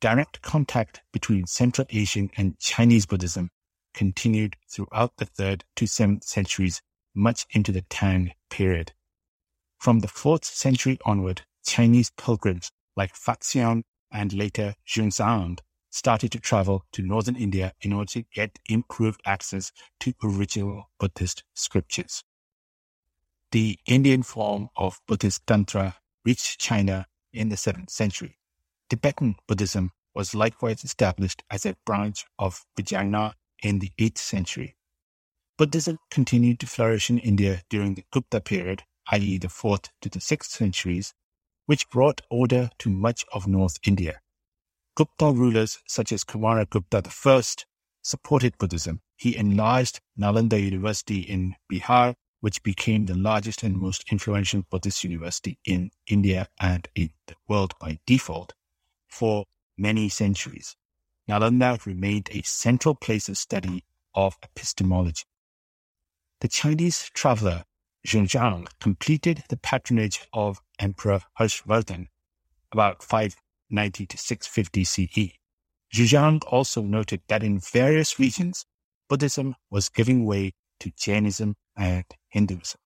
Direct 0.00 0.42
contact 0.42 1.02
between 1.12 1.46
Central 1.46 1.86
Asian 1.90 2.30
and 2.36 2.58
Chinese 2.58 3.06
Buddhism 3.06 3.50
continued 3.94 4.56
throughout 4.68 5.12
the 5.18 5.26
3rd 5.26 5.62
to 5.76 5.84
7th 5.84 6.24
centuries, 6.24 6.82
much 7.14 7.46
into 7.50 7.70
the 7.70 7.82
Tang 7.82 8.32
period. 8.50 8.92
From 9.78 10.00
the 10.00 10.08
4th 10.08 10.44
century 10.44 10.98
onward, 11.04 11.42
Chinese 11.64 12.10
pilgrims 12.16 12.70
like 12.96 13.14
Faxian 13.14 13.82
and 14.10 14.32
later 14.32 14.74
Xuanzang 14.86 15.58
started 15.90 16.32
to 16.32 16.40
travel 16.40 16.84
to 16.92 17.02
northern 17.02 17.36
India 17.36 17.72
in 17.80 17.92
order 17.92 18.12
to 18.12 18.24
get 18.34 18.58
improved 18.68 19.20
access 19.26 19.72
to 20.00 20.14
original 20.22 20.90
Buddhist 20.98 21.44
scriptures. 21.54 22.24
The 23.50 23.78
Indian 23.86 24.22
form 24.22 24.70
of 24.76 25.00
Buddhist 25.06 25.46
Tantra 25.46 25.96
reached 26.24 26.58
China 26.58 27.06
in 27.32 27.50
the 27.50 27.56
7th 27.56 27.90
century. 27.90 28.38
Tibetan 28.88 29.36
Buddhism 29.46 29.92
was 30.14 30.34
likewise 30.34 30.84
established 30.84 31.42
as 31.50 31.66
a 31.66 31.76
branch 31.84 32.24
of 32.38 32.64
Vajrayana 32.78 33.34
in 33.62 33.78
the 33.78 33.92
8th 33.98 34.18
century. 34.18 34.76
Buddhism 35.58 35.98
continued 36.10 36.60
to 36.60 36.66
flourish 36.66 37.10
in 37.10 37.18
India 37.18 37.62
during 37.68 37.94
the 37.94 38.04
Gupta 38.10 38.40
period, 38.40 38.84
i.e., 39.10 39.38
the 39.38 39.48
4th 39.48 39.88
to 40.00 40.08
the 40.08 40.18
6th 40.18 40.46
centuries, 40.46 41.14
which 41.66 41.88
brought 41.90 42.20
order 42.30 42.70
to 42.78 42.90
much 42.90 43.24
of 43.32 43.46
North 43.46 43.78
India. 43.86 44.20
Gupta 44.94 45.32
rulers 45.32 45.78
such 45.86 46.12
as 46.12 46.24
Kumaragupta 46.24 47.06
I 47.06 47.64
supported 48.02 48.58
Buddhism. 48.58 49.00
He 49.16 49.36
enlarged 49.36 50.00
Nalanda 50.18 50.60
University 50.60 51.20
in 51.20 51.54
Bihar, 51.72 52.14
which 52.40 52.62
became 52.62 53.06
the 53.06 53.14
largest 53.14 53.62
and 53.62 53.76
most 53.76 54.04
influential 54.10 54.64
Buddhist 54.68 55.04
university 55.04 55.58
in 55.64 55.90
India 56.08 56.48
and 56.60 56.88
in 56.94 57.10
the 57.26 57.36
world 57.48 57.74
by 57.80 58.00
default 58.06 58.52
for 59.08 59.44
many 59.78 60.08
centuries. 60.08 60.76
Nalanda 61.28 61.84
remained 61.86 62.28
a 62.32 62.42
central 62.42 62.94
place 62.94 63.28
of 63.28 63.38
study 63.38 63.84
of 64.14 64.36
epistemology. 64.42 65.24
The 66.40 66.48
Chinese 66.48 67.08
traveler 67.14 67.64
Xuanzang 68.06 68.66
completed 68.80 69.44
the 69.48 69.56
patronage 69.56 70.26
of 70.32 70.60
Emperor 70.82 71.20
Harshvardhan 71.38 72.08
about 72.72 73.02
590 73.02 74.06
to 74.06 74.18
650 74.18 74.84
CE. 74.84 75.38
Xuanzang 75.94 76.42
also 76.46 76.82
noted 76.82 77.20
that 77.28 77.42
in 77.42 77.60
various 77.60 78.18
regions, 78.18 78.66
Buddhism 79.08 79.54
was 79.70 79.90
giving 79.90 80.24
way 80.24 80.54
to 80.80 80.90
Jainism 80.90 81.54
and 81.76 82.04
Hinduism. 82.28 82.78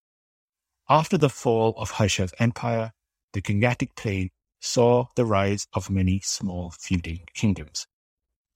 After 0.88 1.16
the 1.16 1.30
fall 1.30 1.74
of 1.78 1.92
Harsha's 1.92 2.34
empire, 2.38 2.92
the 3.32 3.40
Gangetic 3.40 3.94
Plain 3.96 4.30
saw 4.60 5.06
the 5.14 5.24
rise 5.24 5.66
of 5.72 5.88
many 5.90 6.20
small 6.20 6.70
feuding 6.70 7.26
kingdoms. 7.34 7.86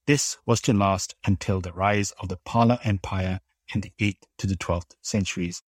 This 0.06 0.38
was 0.44 0.60
to 0.62 0.72
last 0.72 1.14
until 1.24 1.60
the 1.60 1.72
rise 1.72 2.12
of 2.20 2.28
the 2.28 2.38
Pala 2.44 2.80
Empire 2.82 3.40
in 3.72 3.80
the 3.82 3.92
8th 4.00 4.22
to 4.38 4.46
the 4.46 4.56
12th 4.56 4.96
centuries 5.00 5.62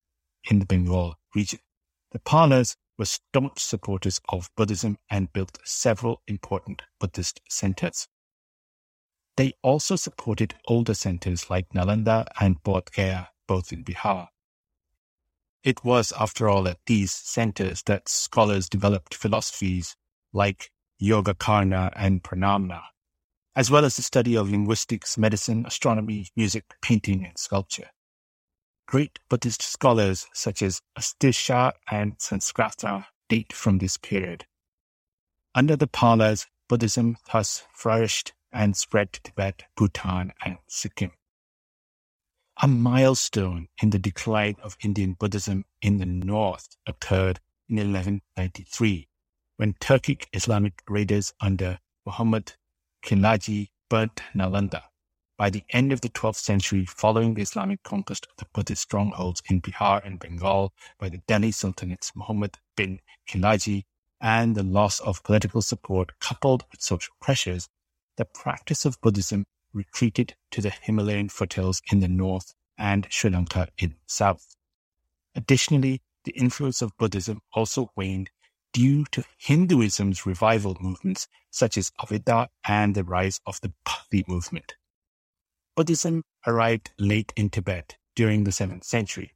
in 0.50 0.58
the 0.58 0.66
Bengal 0.66 1.14
region. 1.35 1.61
The 2.11 2.18
Palas 2.18 2.76
were 2.98 3.05
staunch 3.05 3.59
supporters 3.59 4.20
of 4.28 4.50
Buddhism 4.57 4.98
and 5.11 5.33
built 5.33 5.59
several 5.64 6.22
important 6.26 6.83
Buddhist 7.00 7.40
centers. 7.48 8.09
They 9.37 9.55
also 9.62 9.96
supported 9.96 10.55
older 10.68 10.94
centers 10.94 11.48
like 11.48 11.70
Nalanda 11.70 12.26
and 12.38 12.62
Bodh 12.62 12.92
Gaya, 12.92 13.28
both 13.48 13.72
in 13.72 13.83
Bihar. 13.85 14.28
It 15.64 15.85
was, 15.85 16.12
after 16.18 16.48
all, 16.48 16.66
at 16.68 16.78
these 16.87 17.12
centers 17.12 17.83
that 17.85 18.09
scholars 18.09 18.68
developed 18.68 19.14
philosophies 19.14 19.96
like 20.33 20.70
Yogacarana 21.00 21.92
and 21.94 22.22
Pranamana, 22.22 22.83
as 23.55 23.70
well 23.70 23.85
as 23.85 23.96
the 23.96 24.02
study 24.02 24.37
of 24.37 24.50
linguistics, 24.50 25.16
medicine, 25.16 25.64
astronomy, 25.66 26.28
music, 26.37 26.64
painting, 26.83 27.24
and 27.24 27.38
sculpture. 27.38 27.90
Great 28.92 29.20
Buddhist 29.31 29.62
scholars 29.62 30.26
such 30.35 30.61
as 30.61 30.83
Atisha 30.98 31.72
and 31.90 32.18
Sanskrata 32.18 33.07
date 33.26 33.50
from 33.50 33.78
this 33.78 33.96
period. 33.96 34.44
Under 35.55 35.76
the 35.76 35.87
Palas, 35.87 36.46
Buddhism 36.68 37.16
thus 37.33 37.64
flourished 37.72 38.35
and 38.52 38.76
spread 38.76 39.14
to 39.14 39.22
Tibet, 39.22 39.62
Bhutan, 39.78 40.35
and 40.44 40.59
Sikkim. 40.68 41.12
A 42.62 42.68
milestone 42.68 43.68
in 43.83 43.88
the 43.88 43.98
decline 43.98 44.57
of 44.62 44.76
Indian 44.85 45.14
Buddhism 45.14 45.64
in 45.81 45.96
the 45.96 46.05
north 46.05 46.76
occurred 46.87 47.40
in 47.70 47.76
1193 47.76 49.09
when 49.57 49.72
Turkic 49.72 50.26
Islamic 50.35 50.83
raiders 50.87 51.33
under 51.40 51.78
Muhammad 52.05 52.57
Khilji 53.02 53.70
burnt 53.88 54.20
Nalanda. 54.35 54.83
By 55.42 55.50
the 55.50 55.64
end 55.70 55.92
of 55.92 56.02
the 56.02 56.09
12th 56.09 56.37
century, 56.37 56.87
following 56.87 57.35
the 57.35 57.42
Islamic 57.42 57.83
conquest 57.83 58.28
of 58.31 58.37
the 58.37 58.46
Buddhist 58.52 58.83
strongholds 58.83 59.42
in 59.50 59.61
Bihar 59.61 60.00
and 60.07 60.20
Bengal 60.20 60.72
by 61.00 61.09
the 61.09 61.18
Delhi 61.26 61.50
Sultanates 61.50 62.14
Muhammad 62.14 62.59
bin 62.76 63.00
Khilji 63.28 63.83
and 64.20 64.55
the 64.55 64.62
loss 64.62 65.00
of 65.00 65.24
political 65.24 65.61
support 65.61 66.12
coupled 66.20 66.64
with 66.70 66.81
social 66.81 67.16
pressures, 67.20 67.68
the 68.16 68.24
practice 68.24 68.85
of 68.85 69.00
Buddhism 69.00 69.44
retreated 69.72 70.37
to 70.52 70.61
the 70.61 70.70
Himalayan 70.70 71.28
foothills 71.28 71.83
in 71.90 71.98
the 71.98 72.07
north 72.07 72.55
and 72.78 73.09
Sri 73.11 73.28
Lanka 73.28 73.66
in 73.78 73.90
the 73.90 73.96
south. 74.07 74.55
Additionally, 75.35 76.02
the 76.22 76.37
influence 76.37 76.83
of 76.83 76.96
Buddhism 76.98 77.40
also 77.52 77.90
waned 77.96 78.31
due 78.72 79.05
to 79.11 79.24
Hinduism's 79.38 80.24
revival 80.24 80.76
movements 80.81 81.26
such 81.50 81.76
as 81.76 81.90
Advaita 82.00 82.46
and 82.64 82.94
the 82.94 83.02
rise 83.02 83.40
of 83.44 83.61
the 83.61 83.72
Bhakti 83.85 84.24
movement. 84.28 84.76
Buddhism 85.74 86.22
arrived 86.46 86.92
late 86.98 87.32
in 87.35 87.48
Tibet 87.48 87.96
during 88.14 88.44
the 88.44 88.50
7th 88.50 88.85
century. 88.85 89.32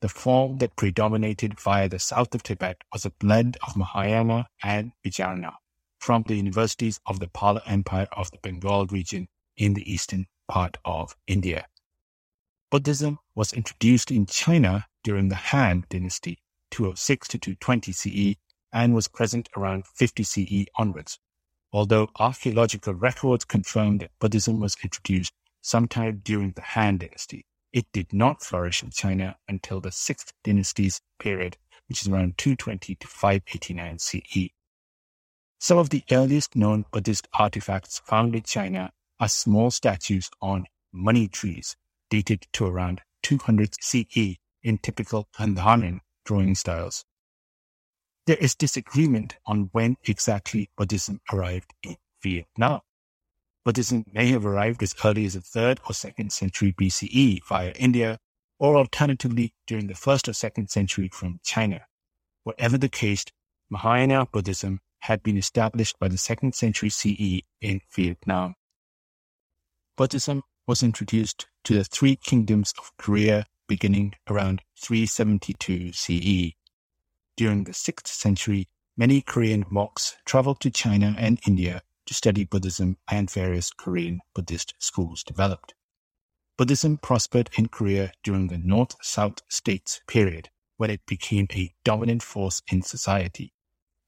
The 0.00 0.08
form 0.08 0.56
that 0.58 0.74
predominated 0.74 1.60
via 1.60 1.86
the 1.86 1.98
south 1.98 2.34
of 2.34 2.42
Tibet 2.42 2.82
was 2.94 3.04
a 3.04 3.10
blend 3.10 3.58
of 3.66 3.76
Mahayana 3.76 4.48
and 4.62 4.92
Vijnana 5.04 5.52
from 5.98 6.22
the 6.22 6.34
universities 6.34 6.98
of 7.04 7.20
the 7.20 7.28
Pala 7.28 7.60
Empire 7.66 8.08
of 8.12 8.30
the 8.30 8.38
Bengal 8.38 8.86
region 8.86 9.28
in 9.58 9.74
the 9.74 9.92
eastern 9.92 10.28
part 10.48 10.78
of 10.86 11.14
India. 11.26 11.66
Buddhism 12.70 13.18
was 13.34 13.52
introduced 13.52 14.10
in 14.10 14.24
China 14.24 14.86
during 15.04 15.28
the 15.28 15.34
Han 15.34 15.84
dynasty, 15.90 16.38
206 16.70 17.28
to 17.28 17.38
220 17.38 17.92
CE, 17.92 18.36
and 18.72 18.94
was 18.94 19.08
present 19.08 19.50
around 19.54 19.86
50 19.86 20.22
CE 20.22 20.66
onwards. 20.76 21.18
Although 21.70 22.08
archaeological 22.18 22.94
records 22.94 23.44
confirm 23.44 23.98
that 23.98 24.18
Buddhism 24.18 24.58
was 24.58 24.74
introduced 24.82 25.34
sometime 25.66 26.20
during 26.22 26.52
the 26.52 26.62
Han 26.62 26.96
Dynasty. 26.96 27.44
It 27.72 27.86
did 27.92 28.12
not 28.12 28.40
flourish 28.40 28.84
in 28.84 28.90
China 28.90 29.36
until 29.48 29.80
the 29.80 29.88
6th 29.88 30.32
Dynasty's 30.44 31.00
period, 31.18 31.56
which 31.88 32.02
is 32.02 32.08
around 32.08 32.38
220 32.38 32.94
to 32.94 33.06
589 33.08 33.98
CE. 33.98 34.50
Some 35.58 35.78
of 35.78 35.90
the 35.90 36.04
earliest 36.12 36.54
known 36.54 36.84
Buddhist 36.92 37.26
artifacts 37.34 37.98
found 37.98 38.36
in 38.36 38.42
China 38.44 38.92
are 39.18 39.28
small 39.28 39.72
statues 39.72 40.30
on 40.40 40.66
money 40.92 41.26
trees 41.26 41.76
dated 42.10 42.46
to 42.52 42.66
around 42.66 43.00
200 43.24 43.74
CE 43.80 44.36
in 44.62 44.78
typical 44.78 45.28
Gandharan 45.36 45.98
drawing 46.24 46.54
styles. 46.54 47.04
There 48.26 48.36
is 48.36 48.54
disagreement 48.54 49.36
on 49.46 49.70
when 49.72 49.96
exactly 50.04 50.70
Buddhism 50.76 51.20
arrived 51.32 51.74
in 51.82 51.96
Vietnam. 52.22 52.82
Buddhism 53.66 54.04
may 54.12 54.28
have 54.28 54.46
arrived 54.46 54.80
as 54.84 54.94
early 55.04 55.24
as 55.24 55.34
the 55.34 55.40
3rd 55.40 55.80
or 55.80 55.92
2nd 55.92 56.30
century 56.30 56.72
BCE 56.72 57.42
via 57.48 57.72
India, 57.72 58.20
or 58.60 58.76
alternatively 58.76 59.54
during 59.66 59.88
the 59.88 59.94
1st 59.94 60.28
or 60.28 60.32
2nd 60.34 60.70
century 60.70 61.08
from 61.12 61.40
China. 61.42 61.84
Whatever 62.44 62.78
the 62.78 62.88
case, 62.88 63.24
Mahayana 63.68 64.26
Buddhism 64.26 64.78
had 65.00 65.20
been 65.24 65.36
established 65.36 65.98
by 65.98 66.06
the 66.06 66.14
2nd 66.14 66.54
century 66.54 66.90
CE 66.90 67.42
in 67.60 67.80
Vietnam. 67.92 68.54
Buddhism 69.96 70.44
was 70.68 70.84
introduced 70.84 71.48
to 71.64 71.74
the 71.74 71.82
three 71.82 72.14
kingdoms 72.14 72.72
of 72.78 72.92
Korea 72.98 73.46
beginning 73.66 74.14
around 74.30 74.62
372 74.80 75.92
CE. 75.92 76.54
During 77.36 77.64
the 77.64 77.72
6th 77.72 78.06
century, 78.06 78.68
many 78.96 79.22
Korean 79.22 79.64
monks 79.68 80.14
traveled 80.24 80.60
to 80.60 80.70
China 80.70 81.16
and 81.18 81.40
India 81.48 81.82
to 82.06 82.14
study 82.14 82.44
Buddhism 82.44 82.96
and 83.10 83.30
various 83.30 83.70
Korean 83.70 84.20
Buddhist 84.34 84.74
schools 84.78 85.22
developed. 85.22 85.74
Buddhism 86.56 86.96
prospered 86.96 87.50
in 87.58 87.66
Korea 87.66 88.12
during 88.22 88.48
the 88.48 88.58
North-South 88.58 89.42
states 89.48 90.00
period, 90.06 90.48
when 90.78 90.90
it 90.90 91.04
became 91.06 91.46
a 91.52 91.74
dominant 91.84 92.22
force 92.22 92.62
in 92.70 92.82
society. 92.82 93.52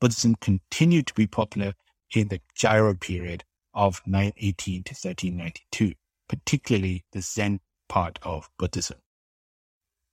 Buddhism 0.00 0.34
continued 0.36 1.06
to 1.08 1.14
be 1.14 1.26
popular 1.26 1.74
in 2.14 2.28
the 2.28 2.40
Goryeo 2.58 2.98
period 2.98 3.44
of 3.74 4.00
918 4.06 4.84
to 4.84 4.92
1392, 4.92 5.94
particularly 6.28 7.04
the 7.12 7.20
Zen 7.20 7.60
part 7.88 8.18
of 8.22 8.48
Buddhism. 8.58 8.98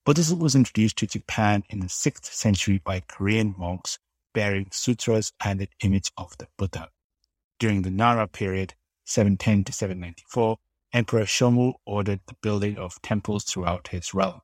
Buddhism 0.05 0.39
was 0.39 0.55
introduced 0.55 0.97
to 0.97 1.07
Japan 1.07 1.63
in 1.69 1.79
the 1.79 1.87
6th 1.87 2.25
century 2.25 2.79
by 2.83 2.99
Korean 2.99 3.55
monks 3.57 3.97
bearing 4.33 4.67
sutras 4.71 5.31
and 5.43 5.61
an 5.61 5.67
image 5.81 6.11
of 6.17 6.37
the 6.37 6.47
Buddha. 6.57 6.89
During 7.57 7.83
the 7.83 7.91
Nara 7.91 8.27
period, 8.27 8.73
710 9.05 9.65
to 9.65 9.71
794, 9.73 10.57
Emperor 10.91 11.23
Shomu 11.23 11.73
ordered 11.85 12.19
the 12.27 12.35
building 12.41 12.77
of 12.77 13.01
temples 13.01 13.43
throughout 13.43 13.89
his 13.89 14.13
realm. 14.13 14.41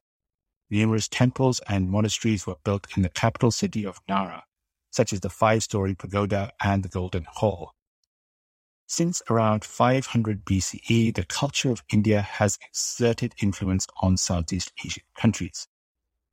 Numerous 0.70 1.10
temples 1.10 1.60
and 1.68 1.90
monasteries 1.90 2.48
were 2.48 2.56
built 2.64 2.88
in 2.96 3.04
the 3.04 3.10
capital 3.10 3.52
city 3.52 3.86
of 3.86 4.00
Nara, 4.08 4.44
such 4.90 5.12
as 5.12 5.20
the 5.20 5.30
five-story 5.30 5.96
pagoda 5.96 6.54
and 6.64 6.84
the 6.84 6.90
Golden 6.90 7.26
Hall. 7.28 7.74
Since 8.88 9.22
around 9.30 9.66
500 9.66 10.46
BCE, 10.46 11.14
the 11.14 11.26
culture 11.26 11.72
of 11.72 11.84
India 11.92 12.22
has 12.22 12.58
exerted 12.62 13.34
influence 13.42 13.88
on 14.02 14.18
Southeast 14.18 14.72
Asian 14.86 15.04
countries. 15.16 15.68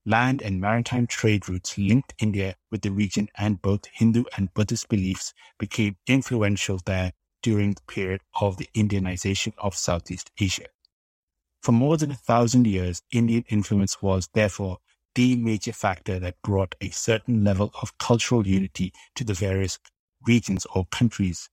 Land 0.09 0.41
and 0.41 0.59
maritime 0.59 1.07
trade 1.07 1.51
routes 1.51 1.77
linked 1.77 2.15
India 2.19 2.57
with 2.71 2.81
the 2.81 2.91
region 2.91 3.29
and 3.37 3.61
both 3.61 3.85
Hindu 3.93 4.25
and 4.39 4.55
Buddhist 4.55 4.89
beliefs 4.89 5.35
became 5.59 5.99
influential 6.07 6.81
there 6.87 7.13
during 7.43 7.75
the 7.75 7.83
period 7.83 8.23
of 8.41 8.57
the 8.57 8.71
Indianization 8.75 9.53
of 9.59 9.75
Southeast 9.75 10.31
Asia. 10.41 10.65
For 11.63 11.73
more 11.73 11.99
than 11.99 12.11
a 12.11 12.17
thousand 12.17 12.67
years, 12.67 13.03
Indian 13.13 13.45
influence 13.51 14.01
was 14.01 14.31
therefore 14.33 14.79
the 15.15 15.37
major 15.37 15.75
factor 15.75 16.19
that 16.19 16.41
brought 16.43 16.75
a 16.81 16.89
certain 16.89 17.45
level 17.45 17.71
of 17.83 17.99
cultural 17.99 18.47
unity 18.47 18.95
to 19.15 19.25
the 19.25 19.35
various 19.35 19.79
regions 20.27 20.67
or 20.75 20.87
countries. 20.87 21.51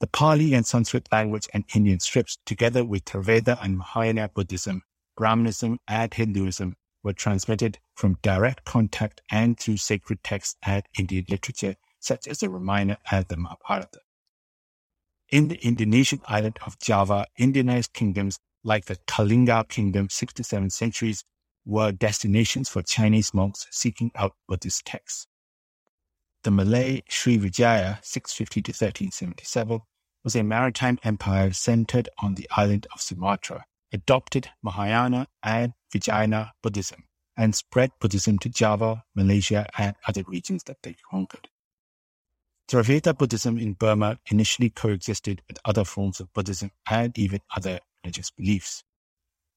The 0.00 0.08
Pali 0.08 0.52
and 0.52 0.66
Sanskrit 0.66 1.06
language 1.12 1.46
and 1.54 1.62
Indian 1.72 2.00
scripts, 2.00 2.38
together 2.44 2.84
with 2.84 3.04
Theravada 3.04 3.56
and 3.62 3.78
Mahayana 3.78 4.30
Buddhism, 4.30 4.82
Brahmanism, 5.16 5.78
and 5.86 6.12
Hinduism, 6.12 6.74
were 7.02 7.12
transmitted 7.12 7.78
from 7.94 8.18
direct 8.22 8.64
contact 8.64 9.20
and 9.30 9.58
through 9.58 9.76
sacred 9.76 10.22
texts 10.22 10.56
and 10.64 10.82
Indian 10.98 11.24
literature, 11.28 11.76
such 12.00 12.26
as 12.26 12.38
the 12.38 12.48
Ramayana 12.48 12.98
and 13.10 13.26
the 13.28 13.36
Mahabharata. 13.36 14.00
In 15.30 15.48
the 15.48 15.58
Indonesian 15.64 16.20
island 16.26 16.58
of 16.64 16.78
Java, 16.78 17.26
Indianized 17.38 17.92
kingdoms 17.92 18.38
like 18.64 18.86
the 18.86 18.96
Kalinga 19.06 19.68
kingdom, 19.68 20.08
six 20.08 20.32
to 20.34 20.44
seven 20.44 20.70
centuries, 20.70 21.24
were 21.64 21.92
destinations 21.92 22.68
for 22.68 22.82
Chinese 22.82 23.34
monks 23.34 23.66
seeking 23.70 24.10
out 24.14 24.34
Buddhist 24.48 24.86
texts. 24.86 25.26
The 26.44 26.50
Malay 26.50 27.02
Srivijaya, 27.10 27.98
650 28.02 28.62
to 28.62 28.70
1377, 28.70 29.80
was 30.24 30.34
a 30.34 30.42
maritime 30.42 30.98
empire 31.02 31.52
centered 31.52 32.08
on 32.18 32.36
the 32.36 32.48
island 32.56 32.86
of 32.94 33.02
Sumatra, 33.02 33.66
adopted 33.92 34.48
Mahayana 34.62 35.26
and 35.42 35.74
Vajrayana 35.92 36.50
Buddhism 36.62 37.04
and 37.36 37.54
spread 37.54 37.92
Buddhism 38.00 38.38
to 38.40 38.48
Java, 38.48 39.04
Malaysia, 39.14 39.68
and 39.78 39.94
other 40.06 40.24
regions 40.26 40.64
that 40.64 40.78
they 40.82 40.96
conquered. 41.10 41.48
Theravada 42.68 43.16
Buddhism 43.16 43.58
in 43.58 43.74
Burma 43.74 44.18
initially 44.26 44.70
coexisted 44.70 45.40
with 45.48 45.58
other 45.64 45.84
forms 45.84 46.20
of 46.20 46.32
Buddhism 46.34 46.70
and 46.90 47.16
even 47.16 47.40
other 47.56 47.80
religious 48.02 48.30
beliefs. 48.30 48.82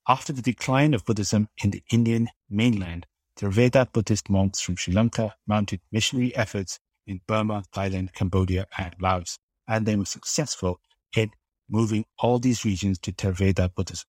After 0.07 0.31
the 0.31 0.41
decline 0.41 0.93
of 0.93 1.05
Buddhism 1.05 1.49
in 1.63 1.71
the 1.71 1.83
Indian 1.91 2.29
mainland, 2.49 3.07
Theravada 3.37 3.91
Buddhist 3.91 4.29
monks 4.29 4.61
from 4.61 4.75
Sri 4.75 4.93
Lanka 4.93 5.35
mounted 5.47 5.81
missionary 5.91 6.35
efforts 6.35 6.79
in 7.07 7.21
Burma, 7.27 7.63
Thailand, 7.73 8.13
Cambodia, 8.13 8.67
and 8.77 8.95
Laos, 9.01 9.39
and 9.67 9.85
they 9.85 9.95
were 9.95 10.05
successful 10.05 10.79
in 11.15 11.31
moving 11.69 12.05
all 12.19 12.39
these 12.39 12.63
regions 12.63 12.99
to 12.99 13.11
Theravada 13.11 13.73
Buddhism 13.73 14.05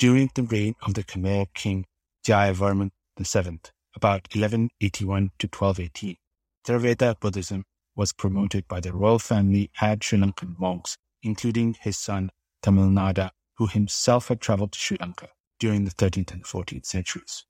during 0.00 0.30
the 0.34 0.42
reign 0.44 0.74
of 0.86 0.94
the 0.94 1.04
Khmer 1.04 1.46
king 1.52 1.84
Jayavarman 2.26 2.90
VII, 3.18 3.60
about 3.94 4.22
1181 4.34 5.30
to 5.38 5.46
1218. 5.46 6.16
Theravada 6.66 7.20
Buddhism 7.20 7.64
was 7.94 8.14
promoted 8.14 8.66
by 8.66 8.80
the 8.80 8.94
royal 8.94 9.18
family 9.18 9.70
and 9.78 10.02
Sri 10.02 10.18
Lankan 10.18 10.58
monks, 10.58 10.96
including 11.22 11.76
his 11.82 11.98
son 11.98 12.30
Tamalinda, 12.62 13.30
who 13.58 13.66
himself 13.66 14.28
had 14.28 14.40
traveled 14.40 14.72
to 14.72 14.78
Sri 14.78 14.96
Lanka 14.98 15.28
during 15.58 15.84
the 15.84 15.90
13th 15.90 16.32
and 16.32 16.44
14th 16.44 16.86
centuries. 16.86 17.44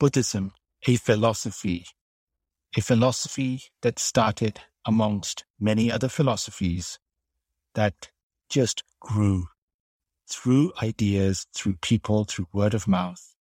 Buddhism, 0.00 0.52
a 0.86 0.96
philosophy, 0.96 1.84
a 2.78 2.80
philosophy 2.80 3.62
that 3.82 3.98
started 3.98 4.60
amongst 4.86 5.44
many 5.60 5.92
other 5.92 6.08
philosophies 6.08 6.98
that 7.74 8.10
just 8.48 8.82
grew 9.00 9.48
through 10.26 10.72
ideas, 10.82 11.46
through 11.54 11.76
people, 11.76 12.24
through 12.24 12.48
word 12.52 12.74
of 12.74 12.88
mouth, 12.88 13.34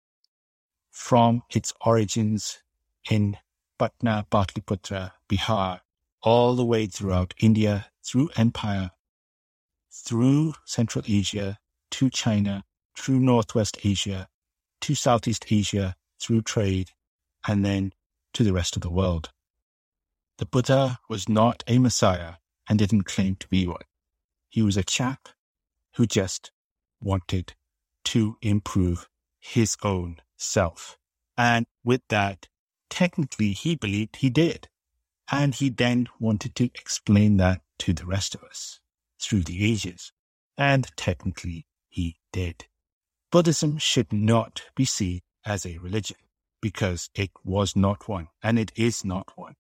from 0.91 1.43
its 1.51 1.73
origins 1.85 2.63
in 3.11 3.37
Patna, 3.79 4.27
Patliputra, 4.31 5.13
Bihar, 5.29 5.81
all 6.23 6.55
the 6.55 6.65
way 6.65 6.87
throughout 6.87 7.35
India, 7.41 7.87
through 8.05 8.31
empire, 8.37 8.91
through 9.91 10.55
Central 10.65 11.05
Asia, 11.09 11.59
to 11.91 12.11
China, 12.11 12.65
through 12.97 13.19
Northwest 13.19 13.79
Asia, 13.85 14.29
to 14.81 14.95
Southeast 14.95 15.47
Asia, 15.51 15.97
through 16.21 16.43
trade, 16.43 16.91
and 17.47 17.65
then 17.65 17.93
to 18.33 18.45
the 18.45 18.53
rest 18.53 18.77
of 18.77 18.83
the 18.83 18.91
world. 18.91 19.31
The 20.39 20.47
Buddha 20.47 20.99
was 21.09 21.29
not 21.29 21.63
a 21.67 21.79
messiah 21.79 22.35
and 22.69 22.79
didn't 22.79 23.03
claim 23.03 23.37
to 23.37 23.49
be 23.49 23.67
one. 23.67 23.83
He 24.49 24.63
was 24.63 24.77
a 24.77 24.85
chap 24.85 25.29
who 25.97 26.07
just 26.07 26.51
wanted 27.03 27.55
to 28.05 28.37
improve 28.43 29.09
his 29.41 29.77
own 29.83 30.17
self. 30.37 30.97
And 31.37 31.67
with 31.85 32.03
that, 32.09 32.49
technically 32.91 33.53
he 33.53 33.75
believed 33.75 34.17
he 34.17 34.31
did. 34.31 34.69
And 35.31 35.55
he 35.55 35.71
then 35.71 36.09
wanted 36.21 36.55
to 36.57 36.65
explain 36.65 37.39
that 37.39 37.63
to 37.81 37.93
the 37.93 38.07
rest 38.07 38.35
of 38.35 38.43
us 38.45 38.81
through 39.21 39.43
the 39.43 39.71
ages. 39.71 40.13
And 40.59 40.91
technically 40.97 41.67
he 41.89 42.17
did. 42.33 42.67
Buddhism 43.31 43.79
should 43.79 44.13
not 44.13 44.63
be 44.75 44.85
seen 44.85 45.21
as 45.45 45.65
a 45.65 45.79
religion 45.79 46.19
because 46.61 47.11
it 47.15 47.31
was 47.45 47.75
not 47.75 48.09
one 48.09 48.29
and 48.43 48.59
it 48.59 48.73
is 48.77 49.05
not 49.05 49.33
one. 49.37 49.55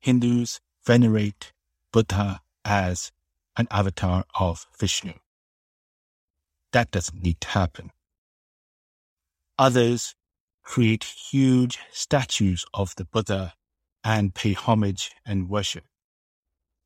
Hindus 0.00 0.60
venerate 0.84 1.52
Buddha 1.92 2.40
as 2.64 3.12
an 3.56 3.68
avatar 3.70 4.24
of 4.38 4.66
Vishnu. 4.78 5.12
That 6.76 6.90
doesn't 6.90 7.22
need 7.22 7.40
to 7.40 7.48
happen. 7.48 7.90
Others 9.58 10.14
create 10.62 11.04
huge 11.04 11.78
statues 11.90 12.66
of 12.74 12.94
the 12.96 13.06
Buddha 13.06 13.54
and 14.04 14.34
pay 14.34 14.52
homage 14.52 15.10
and 15.24 15.48
worship. 15.48 15.84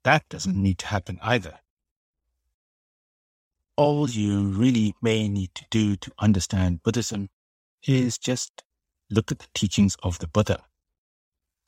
That 0.05 0.29
doesn't 0.29 0.55
need 0.55 0.79
to 0.79 0.87
happen 0.87 1.18
either. 1.20 1.59
All 3.74 4.09
you 4.09 4.42
really 4.42 4.94
may 5.03 5.29
need 5.29 5.57
to 5.57 5.64
do 5.70 5.96
to 5.96 6.12
understand 6.20 6.85
Buddhism 6.85 7.29
is 7.85 8.16
just 8.16 8.62
look 9.11 9.33
at 9.33 9.40
the 9.40 9.48
teachings 9.55 9.96
of 10.05 10.20
the 10.20 10.29
Buddha. 10.29 10.62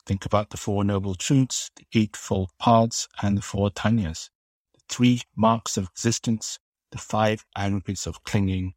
Think 0.05 0.25
about 0.25 0.51
the 0.51 0.57
Four 0.57 0.85
Noble 0.85 1.15
Truths, 1.15 1.71
the 1.75 1.85
Eightfold 1.93 2.51
Paths, 2.57 3.09
and 3.21 3.37
the 3.37 3.41
Four 3.41 3.69
Tanyas, 3.69 4.29
the 4.73 4.79
three 4.87 5.23
marks 5.35 5.75
of 5.75 5.89
existence, 5.89 6.57
the 6.93 6.99
five 6.99 7.43
aggregates 7.57 8.05
of 8.05 8.23
clinging, 8.23 8.75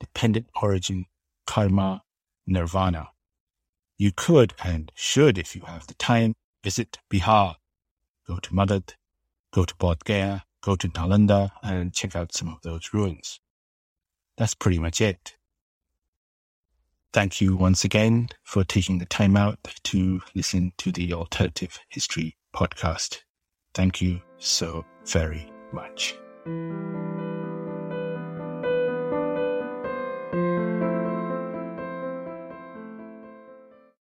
dependent 0.00 0.48
origin, 0.60 1.04
karma, 1.46 2.02
nirvana. 2.46 3.10
You 3.98 4.10
could 4.10 4.54
and 4.64 4.90
should, 4.94 5.36
if 5.36 5.54
you 5.54 5.62
have 5.66 5.86
the 5.86 5.94
time, 5.94 6.34
visit 6.64 6.98
Bihar. 7.12 7.56
Go 8.26 8.38
to 8.38 8.50
Madad, 8.50 8.94
go 9.52 9.64
to 9.64 9.74
Bodh 9.74 10.02
Gaya, 10.04 10.44
go 10.62 10.76
to 10.76 10.88
Nalanda, 10.88 11.50
and 11.62 11.92
check 11.92 12.16
out 12.16 12.34
some 12.34 12.48
of 12.48 12.62
those 12.62 12.94
ruins. 12.94 13.38
That's 14.38 14.54
pretty 14.54 14.78
much 14.78 15.00
it. 15.00 15.36
Thank 17.12 17.40
you 17.40 17.56
once 17.56 17.84
again 17.84 18.28
for 18.44 18.64
taking 18.64 18.98
the 18.98 19.06
time 19.06 19.36
out 19.36 19.58
to 19.84 20.20
listen 20.34 20.72
to 20.78 20.92
the 20.92 21.12
Alternative 21.12 21.78
History 21.88 22.36
podcast. 22.54 23.18
Thank 23.74 24.00
you 24.00 24.20
so 24.38 24.86
very 25.04 25.50
much. 25.72 26.14